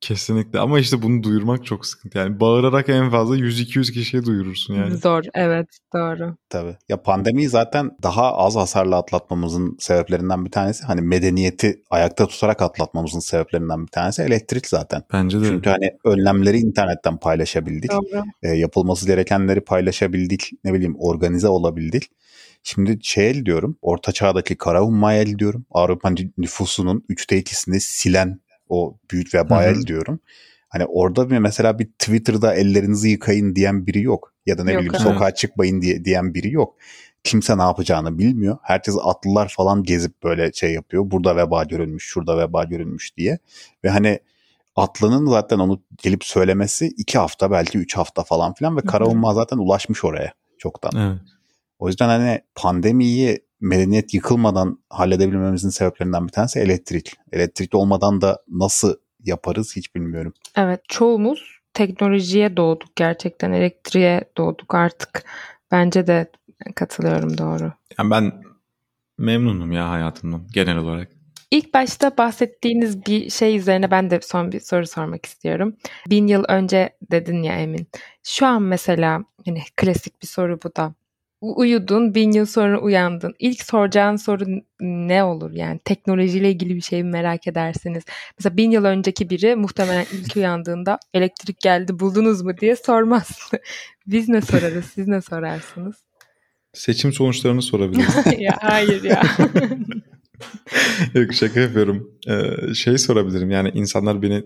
Kesinlikle 0.00 0.58
ama 0.58 0.78
işte 0.78 1.02
bunu 1.02 1.22
duyurmak 1.22 1.64
çok 1.64 1.86
sıkıntı. 1.86 2.18
Yani 2.18 2.40
bağırarak 2.40 2.88
en 2.88 3.10
fazla 3.10 3.36
100-200 3.36 3.92
kişiye 3.92 4.24
duyurursun 4.24 4.74
yani. 4.74 4.96
Zor 4.96 5.22
evet 5.34 5.66
doğru. 5.94 6.36
Tabii. 6.50 6.76
Ya 6.88 7.02
pandemiyi 7.02 7.48
zaten 7.48 7.90
daha 8.02 8.36
az 8.36 8.56
hasarla 8.56 8.96
atlatmamızın 8.96 9.76
sebeplerinden 9.78 10.44
bir 10.44 10.50
tanesi 10.50 10.84
hani 10.84 11.00
medeniyeti 11.00 11.82
ayakta 11.90 12.26
tutarak 12.26 12.62
atlatmamızın 12.62 13.20
sebeplerinden 13.20 13.82
bir 13.82 13.90
tanesi 13.90 14.22
elektrik 14.22 14.66
zaten. 14.66 15.02
Bence 15.12 15.40
de. 15.40 15.44
Çünkü 15.44 15.70
hani 15.70 15.90
önlemleri 16.04 16.58
internetten 16.58 17.16
paylaşabildik. 17.16 17.90
Doğru. 17.90 18.24
E, 18.42 18.48
yapılması 18.48 19.06
gerekenleri 19.06 19.60
paylaşabildik. 19.60 20.50
Ne 20.64 20.74
bileyim 20.74 20.96
organize 20.98 21.48
olabildik. 21.48 22.10
Şimdi 22.62 22.98
şey 23.02 23.46
diyorum. 23.46 23.78
Orta 23.82 24.12
çağdaki 24.12 24.56
Karahummayı 24.56 25.22
el 25.22 25.38
diyorum. 25.38 25.66
Avrupa 25.70 26.14
nüfusunun 26.38 27.04
üçte 27.08 27.36
ikisini 27.36 27.80
silen 27.80 28.40
o 28.68 28.96
büyük 29.10 29.34
vebaya 29.34 29.72
Hı 29.72 29.76
hı. 29.76 29.86
diyorum. 29.86 30.20
Hani 30.68 30.84
orada 30.84 31.30
bir 31.30 31.38
mesela 31.38 31.78
bir 31.78 31.84
Twitter'da 31.84 32.54
ellerinizi 32.54 33.08
yıkayın 33.08 33.54
diyen 33.54 33.86
biri 33.86 34.02
yok. 34.02 34.32
Ya 34.46 34.58
da 34.58 34.64
ne 34.64 34.72
Yok, 34.72 34.80
bileyim 34.80 34.94
evet. 34.96 35.12
sokağa 35.12 35.34
çıkmayın 35.34 35.82
diye, 35.82 36.04
diyen 36.04 36.34
biri 36.34 36.52
yok. 36.52 36.74
Kimse 37.24 37.58
ne 37.58 37.62
yapacağını 37.62 38.18
bilmiyor. 38.18 38.58
Herkes 38.62 38.96
atlılar 39.02 39.48
falan 39.56 39.82
gezip 39.82 40.22
böyle 40.22 40.52
şey 40.52 40.72
yapıyor. 40.72 41.10
Burada 41.10 41.36
veba 41.36 41.64
görülmüş, 41.64 42.04
şurada 42.04 42.38
veba 42.38 42.64
görülmüş 42.64 43.16
diye. 43.16 43.38
Ve 43.84 43.90
hani 43.90 44.20
Atlı'nın 44.76 45.26
zaten 45.26 45.58
onu 45.58 45.82
gelip 46.02 46.24
söylemesi 46.24 46.86
iki 46.86 47.18
hafta 47.18 47.50
belki 47.50 47.78
üç 47.78 47.96
hafta 47.96 48.24
falan 48.24 48.54
filan 48.54 48.76
ve. 48.76 48.80
Karaumma 48.80 49.34
zaten 49.34 49.58
ulaşmış 49.58 50.04
oraya 50.04 50.32
çoktan. 50.58 50.92
Evet. 50.96 51.20
O 51.78 51.88
yüzden 51.88 52.08
hani 52.08 52.40
pandemiyi 52.54 53.45
medeniyet 53.60 54.14
yıkılmadan 54.14 54.78
halledebilmemizin 54.90 55.68
sebeplerinden 55.68 56.26
bir 56.26 56.32
tanesi 56.32 56.58
elektrik. 56.58 57.12
Elektrikli 57.32 57.76
olmadan 57.76 58.20
da 58.20 58.42
nasıl 58.48 58.94
yaparız 59.20 59.76
hiç 59.76 59.94
bilmiyorum. 59.94 60.32
Evet 60.56 60.80
çoğumuz 60.88 61.60
teknolojiye 61.74 62.56
doğduk 62.56 62.96
gerçekten 62.96 63.52
elektriğe 63.52 64.24
doğduk 64.36 64.74
artık. 64.74 65.24
Bence 65.70 66.06
de 66.06 66.30
katılıyorum 66.74 67.38
doğru. 67.38 67.72
Yani 67.98 68.10
ben 68.10 68.32
memnunum 69.18 69.72
ya 69.72 69.90
hayatımdan 69.90 70.46
genel 70.54 70.76
olarak. 70.76 71.10
İlk 71.50 71.74
başta 71.74 72.16
bahsettiğiniz 72.18 73.06
bir 73.06 73.30
şey 73.30 73.56
üzerine 73.56 73.90
ben 73.90 74.10
de 74.10 74.20
son 74.22 74.52
bir 74.52 74.60
soru 74.60 74.86
sormak 74.86 75.26
istiyorum. 75.26 75.76
Bin 76.10 76.26
yıl 76.26 76.44
önce 76.48 76.96
dedin 77.10 77.42
ya 77.42 77.58
Emin. 77.58 77.88
Şu 78.22 78.46
an 78.46 78.62
mesela 78.62 79.24
hani 79.46 79.62
klasik 79.76 80.22
bir 80.22 80.26
soru 80.26 80.58
bu 80.64 80.76
da. 80.76 80.94
Uyudun, 81.54 82.14
bin 82.14 82.32
yıl 82.32 82.46
sonra 82.46 82.80
uyandın. 82.80 83.34
İlk 83.38 83.62
soracağın 83.62 84.16
soru 84.16 84.44
ne 84.80 85.24
olur? 85.24 85.50
Yani 85.52 85.80
teknolojiyle 85.84 86.50
ilgili 86.50 86.74
bir 86.74 86.80
şey 86.80 87.02
mi 87.02 87.10
merak 87.10 87.46
edersiniz? 87.46 88.04
Mesela 88.38 88.56
bin 88.56 88.70
yıl 88.70 88.84
önceki 88.84 89.30
biri 89.30 89.56
muhtemelen 89.56 90.06
ilk 90.12 90.36
uyandığında 90.36 90.98
elektrik 91.14 91.60
geldi 91.60 91.98
buldunuz 91.98 92.42
mu 92.42 92.58
diye 92.60 92.76
sormaz. 92.76 93.50
Biz 94.06 94.28
ne 94.28 94.40
sorarız? 94.40 94.84
Siz 94.84 95.08
ne 95.08 95.20
sorarsınız? 95.20 95.96
Seçim 96.72 97.12
sonuçlarını 97.12 97.62
sorabilirim. 97.62 98.06
ya 98.38 98.58
hayır 98.60 99.04
ya. 99.04 99.22
Yok 101.14 101.34
şaka 101.34 101.60
yapıyorum. 101.60 102.10
Ee, 102.28 102.74
şey 102.74 102.98
sorabilirim 102.98 103.50
yani 103.50 103.70
insanlar 103.74 104.22
beni 104.22 104.44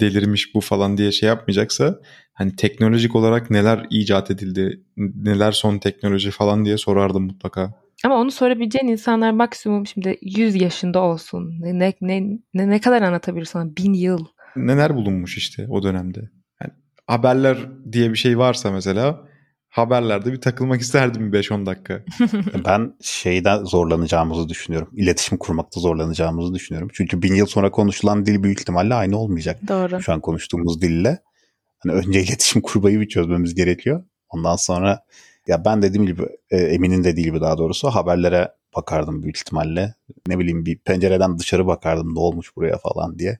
delirmiş 0.00 0.54
bu 0.54 0.60
falan 0.60 0.96
diye 0.96 1.12
şey 1.12 1.28
yapmayacaksa 1.28 2.00
hani 2.32 2.56
teknolojik 2.56 3.16
olarak 3.16 3.50
neler 3.50 3.86
icat 3.90 4.30
edildi, 4.30 4.82
neler 4.96 5.52
son 5.52 5.78
teknoloji 5.78 6.30
falan 6.30 6.64
diye 6.64 6.78
sorardım 6.78 7.24
mutlaka. 7.24 7.74
Ama 8.04 8.16
onu 8.16 8.30
sorabileceğin 8.30 8.88
insanlar 8.88 9.30
maksimum 9.30 9.86
şimdi 9.86 10.18
100 10.22 10.54
yaşında 10.54 11.00
olsun. 11.00 11.54
Ne 11.60 11.78
ne 11.78 11.92
ne, 12.54 12.70
ne, 12.70 12.80
kadar 12.80 13.02
anlatabilir 13.02 13.44
sana? 13.44 13.76
Bin 13.76 13.92
yıl. 13.92 14.24
Neler 14.56 14.94
bulunmuş 14.94 15.36
işte 15.36 15.66
o 15.68 15.82
dönemde. 15.82 16.30
Yani 16.62 16.72
haberler 17.06 17.58
diye 17.92 18.10
bir 18.10 18.16
şey 18.16 18.38
varsa 18.38 18.70
mesela 18.70 19.31
haberlerde 19.72 20.32
bir 20.32 20.40
takılmak 20.40 20.80
isterdim 20.80 21.32
5-10 21.32 21.66
dakika. 21.66 22.02
Ben 22.64 22.94
şeyden 23.02 23.64
zorlanacağımızı 23.64 24.48
düşünüyorum. 24.48 24.88
İletişim 24.92 25.38
kurmakta 25.38 25.80
zorlanacağımızı 25.80 26.54
düşünüyorum. 26.54 26.88
Çünkü 26.92 27.22
bin 27.22 27.34
yıl 27.34 27.46
sonra 27.46 27.70
konuşulan 27.70 28.26
dil 28.26 28.42
büyük 28.42 28.60
ihtimalle 28.60 28.94
aynı 28.94 29.18
olmayacak. 29.18 29.60
Doğru. 29.68 30.02
Şu 30.02 30.12
an 30.12 30.20
konuştuğumuz 30.20 30.82
dille. 30.82 31.22
Hani 31.78 31.92
önce 31.92 32.20
iletişim 32.22 32.62
kurmayı 32.62 33.00
bir 33.00 33.08
çözmemiz 33.08 33.54
gerekiyor. 33.54 34.04
Ondan 34.28 34.56
sonra 34.56 35.04
ya 35.46 35.64
ben 35.64 35.82
dediğim 35.82 36.06
gibi 36.06 36.22
e, 36.50 36.56
Emin'in 36.56 37.04
dediği 37.04 37.22
gibi 37.22 37.40
daha 37.40 37.58
doğrusu 37.58 37.88
haberlere 37.88 38.48
bakardım 38.76 39.22
büyük 39.22 39.36
ihtimalle. 39.36 39.94
Ne 40.28 40.38
bileyim 40.38 40.66
bir 40.66 40.78
pencereden 40.78 41.38
dışarı 41.38 41.66
bakardım 41.66 42.14
ne 42.14 42.18
olmuş 42.18 42.56
buraya 42.56 42.78
falan 42.78 43.18
diye. 43.18 43.38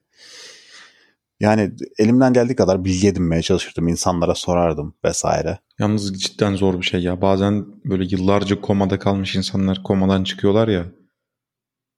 Yani 1.43 1.73
elimden 1.99 2.33
geldiği 2.33 2.57
kadar 2.57 2.85
bilgi 2.85 3.09
edinmeye 3.09 3.43
çalışırdım. 3.43 3.89
insanlara 3.89 4.35
sorardım 4.35 4.95
vesaire. 5.05 5.59
Yalnız 5.79 6.23
cidden 6.23 6.55
zor 6.55 6.79
bir 6.79 6.87
şey 6.87 7.03
ya. 7.03 7.23
Bazen 7.23 7.67
böyle 7.85 8.05
yıllarca 8.05 8.61
komada 8.61 8.99
kalmış 8.99 9.37
insanlar 9.37 9.83
komadan 9.83 10.25
çıkıyorlar 10.25 10.69
ya. 10.69 10.85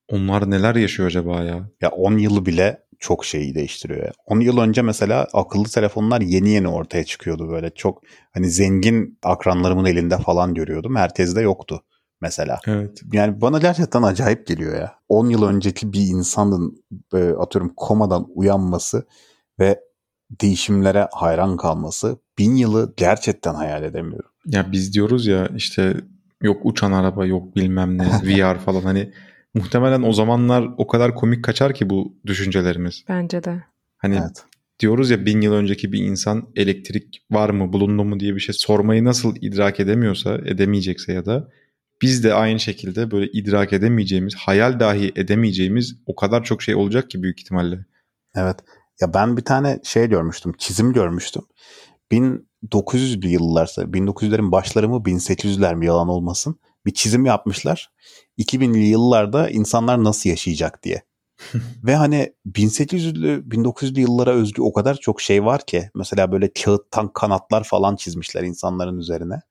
Onlar 0.07 0.51
neler 0.51 0.75
yaşıyor 0.75 1.07
acaba 1.07 1.43
ya? 1.43 1.69
Ya 1.81 1.89
10 1.89 2.17
yılı 2.17 2.45
bile 2.45 2.85
çok 2.99 3.25
şeyi 3.25 3.55
değiştiriyor. 3.55 4.03
ya. 4.03 4.11
10 4.25 4.39
yıl 4.39 4.57
önce 4.57 4.81
mesela 4.81 5.27
akıllı 5.33 5.69
telefonlar 5.69 6.21
yeni 6.21 6.49
yeni 6.49 6.67
ortaya 6.67 7.03
çıkıyordu 7.03 7.49
böyle. 7.49 7.69
Çok 7.69 8.01
hani 8.33 8.49
zengin 8.49 9.19
akranlarımın 9.23 9.85
elinde 9.85 10.17
falan 10.17 10.53
görüyordum. 10.53 10.95
Herkeste 10.95 11.41
yoktu 11.41 11.83
mesela. 12.21 12.59
Evet. 12.67 13.01
Yani 13.13 13.41
bana 13.41 13.59
gerçekten 13.59 14.03
acayip 14.03 14.47
geliyor 14.47 14.75
ya. 14.75 14.95
10 15.09 15.29
yıl 15.29 15.43
önceki 15.43 15.93
bir 15.93 16.01
insanın 16.01 16.83
e, 17.13 17.17
atıyorum 17.17 17.73
komadan 17.75 18.27
uyanması 18.35 19.05
ve 19.59 19.79
değişimlere 20.41 21.07
hayran 21.11 21.57
kalması 21.57 22.17
bin 22.37 22.55
yılı 22.55 22.93
gerçekten 22.97 23.53
hayal 23.53 23.83
edemiyorum. 23.83 24.29
Ya 24.45 24.71
biz 24.71 24.93
diyoruz 24.93 25.27
ya 25.27 25.49
işte 25.55 25.97
yok 26.41 26.61
uçan 26.63 26.91
araba 26.91 27.25
yok 27.25 27.55
bilmem 27.55 27.97
ne 27.97 28.03
VR 28.23 28.59
falan 28.59 28.81
hani 28.81 29.13
muhtemelen 29.53 30.01
o 30.01 30.13
zamanlar 30.13 30.69
o 30.77 30.87
kadar 30.87 31.15
komik 31.15 31.43
kaçar 31.43 31.73
ki 31.73 31.89
bu 31.89 32.17
düşüncelerimiz. 32.25 33.03
Bence 33.09 33.43
de. 33.43 33.63
Hani 33.97 34.15
Evet. 34.15 34.43
diyoruz 34.79 35.09
ya 35.09 35.25
bin 35.25 35.41
yıl 35.41 35.53
önceki 35.53 35.91
bir 35.91 36.03
insan 36.03 36.49
elektrik 36.55 37.21
var 37.31 37.49
mı 37.49 37.73
bulundu 37.73 38.03
mu 38.03 38.19
diye 38.19 38.35
bir 38.35 38.39
şey 38.39 38.55
sormayı 38.57 39.03
nasıl 39.03 39.35
idrak 39.41 39.79
edemiyorsa 39.79 40.35
edemeyecekse 40.35 41.13
ya 41.13 41.25
da 41.25 41.49
biz 42.01 42.23
de 42.23 42.33
aynı 42.33 42.59
şekilde 42.59 43.11
böyle 43.11 43.31
idrak 43.31 43.73
edemeyeceğimiz 43.73 44.35
hayal 44.35 44.79
dahi 44.79 45.11
edemeyeceğimiz 45.15 45.95
o 46.05 46.15
kadar 46.15 46.43
çok 46.43 46.61
şey 46.61 46.75
olacak 46.75 47.09
ki 47.09 47.23
büyük 47.23 47.39
ihtimalle. 47.39 47.85
Evet. 48.35 48.57
Ya 49.01 49.13
ben 49.13 49.37
bir 49.37 49.45
tane 49.45 49.79
şey 49.83 50.07
görmüştüm, 50.07 50.53
çizim 50.57 50.93
görmüştüm. 50.93 51.41
1900'lü 52.11 53.27
yıllarsa, 53.27 53.93
1900'lerin 53.93 54.51
başları 54.51 54.89
mı 54.89 55.05
1800'ler 55.05 55.75
mi 55.75 55.85
yalan 55.85 56.07
olmasın. 56.07 56.59
Bir 56.85 56.93
çizim 56.93 57.25
yapmışlar. 57.25 57.91
2000'li 58.37 58.85
yıllarda 58.85 59.49
insanlar 59.49 60.03
nasıl 60.03 60.29
yaşayacak 60.29 60.83
diye. 60.83 61.03
Ve 61.83 61.95
hani 61.95 62.33
1800'lü 62.45 63.49
1900'lü 63.49 63.99
yıllara 63.99 64.31
özgü 64.31 64.61
o 64.61 64.73
kadar 64.73 64.95
çok 64.95 65.21
şey 65.21 65.45
var 65.45 65.65
ki. 65.65 65.89
Mesela 65.95 66.31
böyle 66.31 66.53
kağıttan 66.53 67.13
kanatlar 67.13 67.63
falan 67.63 67.95
çizmişler 67.95 68.43
insanların 68.43 68.97
üzerine. 68.97 69.41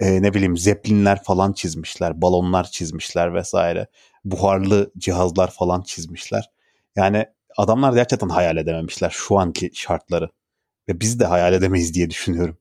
Ee, 0.00 0.22
ne 0.22 0.34
bileyim 0.34 0.56
zeplinler 0.56 1.22
falan 1.22 1.52
çizmişler, 1.52 2.22
balonlar 2.22 2.64
çizmişler 2.64 3.34
vesaire. 3.34 3.86
Buharlı 4.24 4.92
cihazlar 4.98 5.50
falan 5.50 5.82
çizmişler. 5.82 6.50
Yani 6.96 7.26
adamlar 7.56 7.92
gerçekten 7.92 8.28
hayal 8.28 8.56
edememişler 8.56 9.10
şu 9.10 9.38
anki 9.38 9.70
şartları. 9.74 10.28
Ve 10.88 11.00
biz 11.00 11.20
de 11.20 11.24
hayal 11.24 11.52
edemeyiz 11.52 11.94
diye 11.94 12.10
düşünüyorum. 12.10 12.56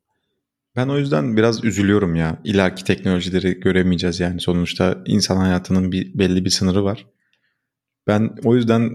Ben 0.75 0.87
o 0.87 0.97
yüzden 0.97 1.37
biraz 1.37 1.63
üzülüyorum 1.63 2.15
ya. 2.15 2.41
İleriki 2.43 2.83
teknolojileri 2.83 3.59
göremeyeceğiz 3.59 4.19
yani. 4.19 4.41
Sonuçta 4.41 4.97
insan 5.05 5.37
hayatının 5.37 5.91
bir 5.91 6.19
belli 6.19 6.45
bir 6.45 6.49
sınırı 6.49 6.83
var. 6.83 7.05
Ben 8.07 8.35
o 8.43 8.55
yüzden 8.55 8.89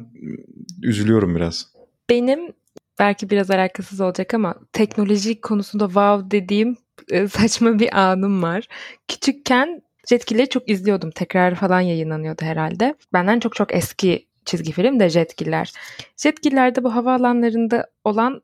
üzülüyorum 0.82 1.36
biraz. 1.36 1.72
Benim 2.10 2.52
belki 2.98 3.30
biraz 3.30 3.50
alakasız 3.50 4.00
olacak 4.00 4.34
ama 4.34 4.54
teknoloji 4.72 5.40
konusunda 5.40 5.84
wow 5.86 6.30
dediğim 6.30 6.76
e, 7.10 7.28
saçma 7.28 7.78
bir 7.78 7.98
anım 8.00 8.42
var. 8.42 8.68
Küçükken 9.08 9.82
Jetgiller'i 10.08 10.48
çok 10.48 10.70
izliyordum. 10.70 11.10
Tekrar 11.10 11.54
falan 11.54 11.80
yayınlanıyordu 11.80 12.44
herhalde. 12.44 12.94
Benden 13.12 13.40
çok 13.40 13.54
çok 13.54 13.74
eski 13.74 14.26
çizgi 14.46 14.72
film 14.72 15.00
de 15.00 15.08
Jetgiller. 15.08 15.72
Jetgiller'de 16.16 16.84
bu 16.84 16.94
havaalanlarında 16.94 17.86
olan 18.04 18.42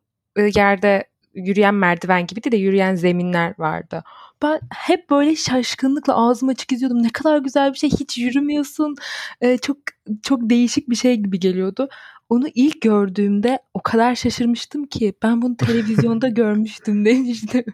yerde 0.55 1.05
yürüyen 1.35 1.75
merdiven 1.75 2.27
gibi 2.27 2.53
de 2.53 2.57
yürüyen 2.57 2.95
zeminler 2.95 3.55
vardı. 3.59 4.05
ben 4.43 4.61
hep 4.75 5.11
böyle 5.11 5.37
şaşkınlıkla 5.37 6.17
ağzım 6.17 6.49
açık 6.49 6.73
izliyordum. 6.73 7.03
Ne 7.03 7.11
kadar 7.11 7.38
güzel 7.38 7.73
bir 7.73 7.79
şey. 7.79 7.91
Hiç 7.91 8.19
yürümüyorsun. 8.19 8.95
Ee, 9.41 9.59
çok 9.59 9.77
çok 10.23 10.51
değişik 10.51 10.91
bir 10.91 10.97
şey 10.97 11.17
gibi 11.17 11.41
geliyordu. 11.41 11.88
Onu 12.29 12.49
ilk 12.55 12.81
gördüğümde 12.83 13.59
o 13.75 13.83
kadar 13.83 14.15
şaşırmıştım 14.15 14.87
ki 14.87 15.15
ben 15.23 15.43
bunu 15.43 15.57
televizyonda 15.57 16.29
görmüştüm 16.43 17.05
demiştim. 17.05 17.65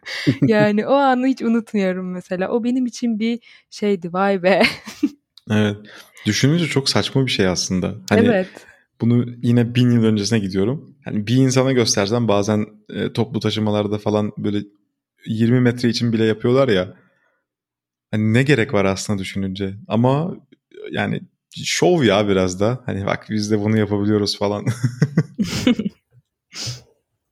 Yani 0.43 0.87
o 0.87 0.93
anı 0.93 1.27
hiç 1.27 1.43
unutmuyorum 1.43 2.13
mesela. 2.13 2.49
O 2.51 2.65
benim 2.65 2.87
için 2.87 3.19
bir 3.19 3.41
şeydi 3.71 4.13
vay 4.13 4.43
be. 4.43 4.63
Evet. 5.51 5.77
Düşününce 6.27 6.67
çok 6.67 6.89
saçma 6.89 7.27
bir 7.27 7.31
şey 7.31 7.47
aslında. 7.47 7.95
Hani 8.11 8.27
evet. 8.27 8.49
Bunu 9.01 9.27
yine 9.43 9.75
bin 9.75 9.91
yıl 9.91 10.05
öncesine 10.05 10.39
gidiyorum. 10.39 10.97
Hani 11.05 11.27
bir 11.27 11.37
insana 11.37 11.73
göstersen 11.73 12.29
bazen 12.29 12.67
e, 12.91 13.13
toplu 13.13 13.41
taşımalarda 13.41 13.99
falan 13.99 14.33
böyle 14.39 14.59
20 15.27 15.61
metre 15.61 15.89
için 15.89 16.13
bile 16.13 16.25
yapıyorlar 16.25 16.69
ya. 16.69 16.95
Hani 18.11 18.35
ne 18.35 18.43
gerek 18.43 18.75
var 18.75 18.85
aslında 18.85 19.19
düşününce. 19.19 19.75
Ama 19.89 20.37
yani 20.91 21.21
şov 21.65 22.03
ya 22.03 22.29
biraz 22.29 22.61
da. 22.61 22.83
Hani 22.87 23.07
bak 23.07 23.27
biz 23.31 23.51
de 23.51 23.61
bunu 23.61 23.79
yapabiliyoruz 23.79 24.39
falan. 24.39 24.67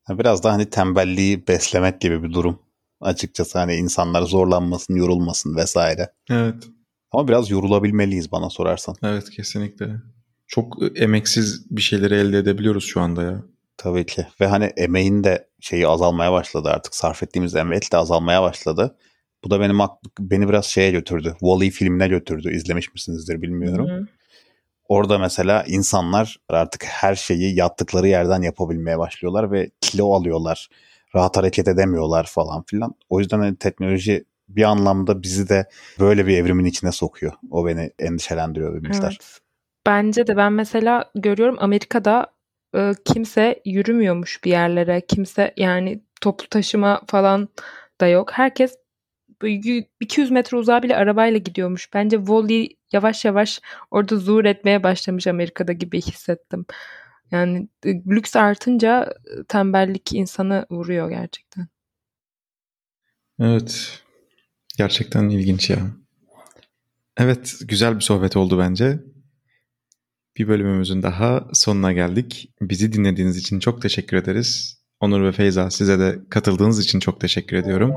biraz 0.11 0.45
da 0.45 0.53
hani 0.53 0.71
tembelliği 0.71 1.47
beslemek 1.49 2.01
gibi 2.01 2.23
bir 2.23 2.33
durum. 2.33 2.59
Açıkçası 3.01 3.59
hani 3.59 3.75
insanlar 3.75 4.23
zorlanmasın, 4.23 4.95
yorulmasın 4.95 5.57
vesaire. 5.57 6.13
Evet. 6.31 6.76
Ama 7.17 7.29
biraz 7.29 7.51
yorulabilmeliyiz 7.51 8.33
bana 8.33 8.51
sorarsan. 8.51 8.95
Evet 9.03 9.31
kesinlikle. 9.31 9.89
Çok 10.47 10.79
emeksiz 10.95 11.67
bir 11.71 11.83
şeyleri 11.83 12.15
elde 12.15 12.39
edebiliyoruz 12.39 12.85
şu 12.85 13.01
anda 13.01 13.23
ya. 13.23 13.43
Tabii 13.77 14.07
ki. 14.07 14.27
Ve 14.41 14.47
hani 14.47 14.65
emeğin 14.65 15.25
de 15.25 15.49
şeyi 15.61 15.89
azalmaya 15.89 16.33
başladı 16.33 16.69
artık. 16.69 16.95
Sarf 16.95 17.23
ettiğimiz 17.23 17.55
emek 17.55 17.93
de 17.93 17.97
azalmaya 17.97 18.43
başladı. 18.43 18.97
Bu 19.45 19.51
da 19.51 19.61
benim 19.61 19.79
beni 20.21 20.49
biraz 20.49 20.65
şeye 20.65 20.91
götürdü. 20.91 21.37
Wall-E 21.41 21.71
filmine 21.71 22.09
götürdü. 22.09 22.55
İzlemiş 22.55 22.95
misinizdir 22.95 23.43
bilmiyorum. 23.43 23.89
Hı-hı. 23.89 24.07
Orada 24.89 25.19
mesela 25.19 25.65
insanlar 25.69 26.37
artık 26.49 26.85
her 26.85 27.15
şeyi 27.15 27.55
yattıkları 27.55 28.09
yerden 28.09 28.43
yapabilmeye 28.43 28.99
başlıyorlar 28.99 29.53
ve 29.53 29.71
kilo 29.81 30.13
alıyorlar. 30.13 30.69
Rahat 31.15 31.37
hareket 31.37 31.69
edemiyorlar 31.69 32.27
falan 32.27 32.65
filan. 32.67 32.95
O 33.09 33.21
yüzden 33.21 33.39
hani 33.39 33.57
teknoloji 33.57 34.25
bir 34.49 34.63
anlamda 34.63 35.23
bizi 35.23 35.49
de 35.49 35.69
böyle 36.01 36.27
bir 36.27 36.37
evrimin 36.37 36.65
içine 36.65 36.93
sokuyor. 36.93 37.33
O 37.51 37.67
beni 37.67 37.91
endişelendiriyor 37.99 38.75
bir 38.75 38.89
miktar. 38.89 39.19
Evet. 39.21 39.41
Bence 39.87 40.27
de 40.27 40.37
ben 40.37 40.53
mesela 40.53 41.11
görüyorum 41.15 41.57
Amerika'da 41.59 42.27
e, 42.75 42.93
kimse 43.05 43.63
yürümüyormuş 43.65 44.45
bir 44.45 44.51
yerlere. 44.51 45.01
Kimse 45.01 45.55
yani 45.57 46.03
toplu 46.21 46.49
taşıma 46.49 47.03
falan 47.07 47.49
da 48.01 48.07
yok. 48.07 48.33
Herkes 48.33 48.77
200 50.01 50.31
metre 50.31 50.57
uzağa 50.57 50.83
bile 50.83 50.97
arabayla 50.97 51.39
gidiyormuş. 51.39 51.95
Bence 51.95 52.17
Wall-E 52.17 52.69
yavaş 52.93 53.25
yavaş 53.25 53.61
orada 53.91 54.17
zuhur 54.17 54.45
etmeye 54.45 54.83
başlamış 54.83 55.27
Amerika'da 55.27 55.73
gibi 55.73 56.01
hissettim. 56.01 56.67
Yani 57.31 57.69
e, 57.85 57.95
lüks 57.95 58.37
artınca 58.37 59.15
e, 59.25 59.45
tembellik 59.45 60.13
insanı 60.13 60.67
vuruyor 60.71 61.11
gerçekten. 61.11 61.67
Evet. 63.41 64.03
Gerçekten 64.77 65.29
ilginç 65.29 65.71
ya. 65.71 65.79
Evet, 67.17 67.55
güzel 67.69 67.97
bir 67.97 68.01
sohbet 68.01 68.37
oldu 68.37 68.59
bence. 68.59 68.99
Bir 70.39 70.49
bölümümüzün 70.49 71.03
daha 71.03 71.49
sonuna 71.53 71.93
geldik. 71.93 72.51
Bizi 72.61 72.93
dinlediğiniz 72.93 73.37
için 73.37 73.59
çok 73.59 73.83
teşekkür 73.83 74.17
ederiz. 74.17 74.79
Onur 75.01 75.23
ve 75.25 75.33
Feyza 75.33 75.71
size 75.71 75.99
de 75.99 76.19
katıldığınız 76.31 76.81
için 76.81 77.01
çok 77.01 77.21
teşekkür 77.21 77.57
ediyorum. 77.57 77.93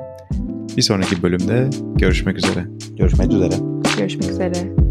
Bir 0.78 0.82
sonraki 0.82 1.24
bölümde 1.24 1.70
görüşmek 1.96 2.38
üzere. 2.38 2.68
Görüşmek 2.98 3.34
üzere. 3.34 3.56
Görüşmek 3.98 4.30
üzere. 4.30 4.89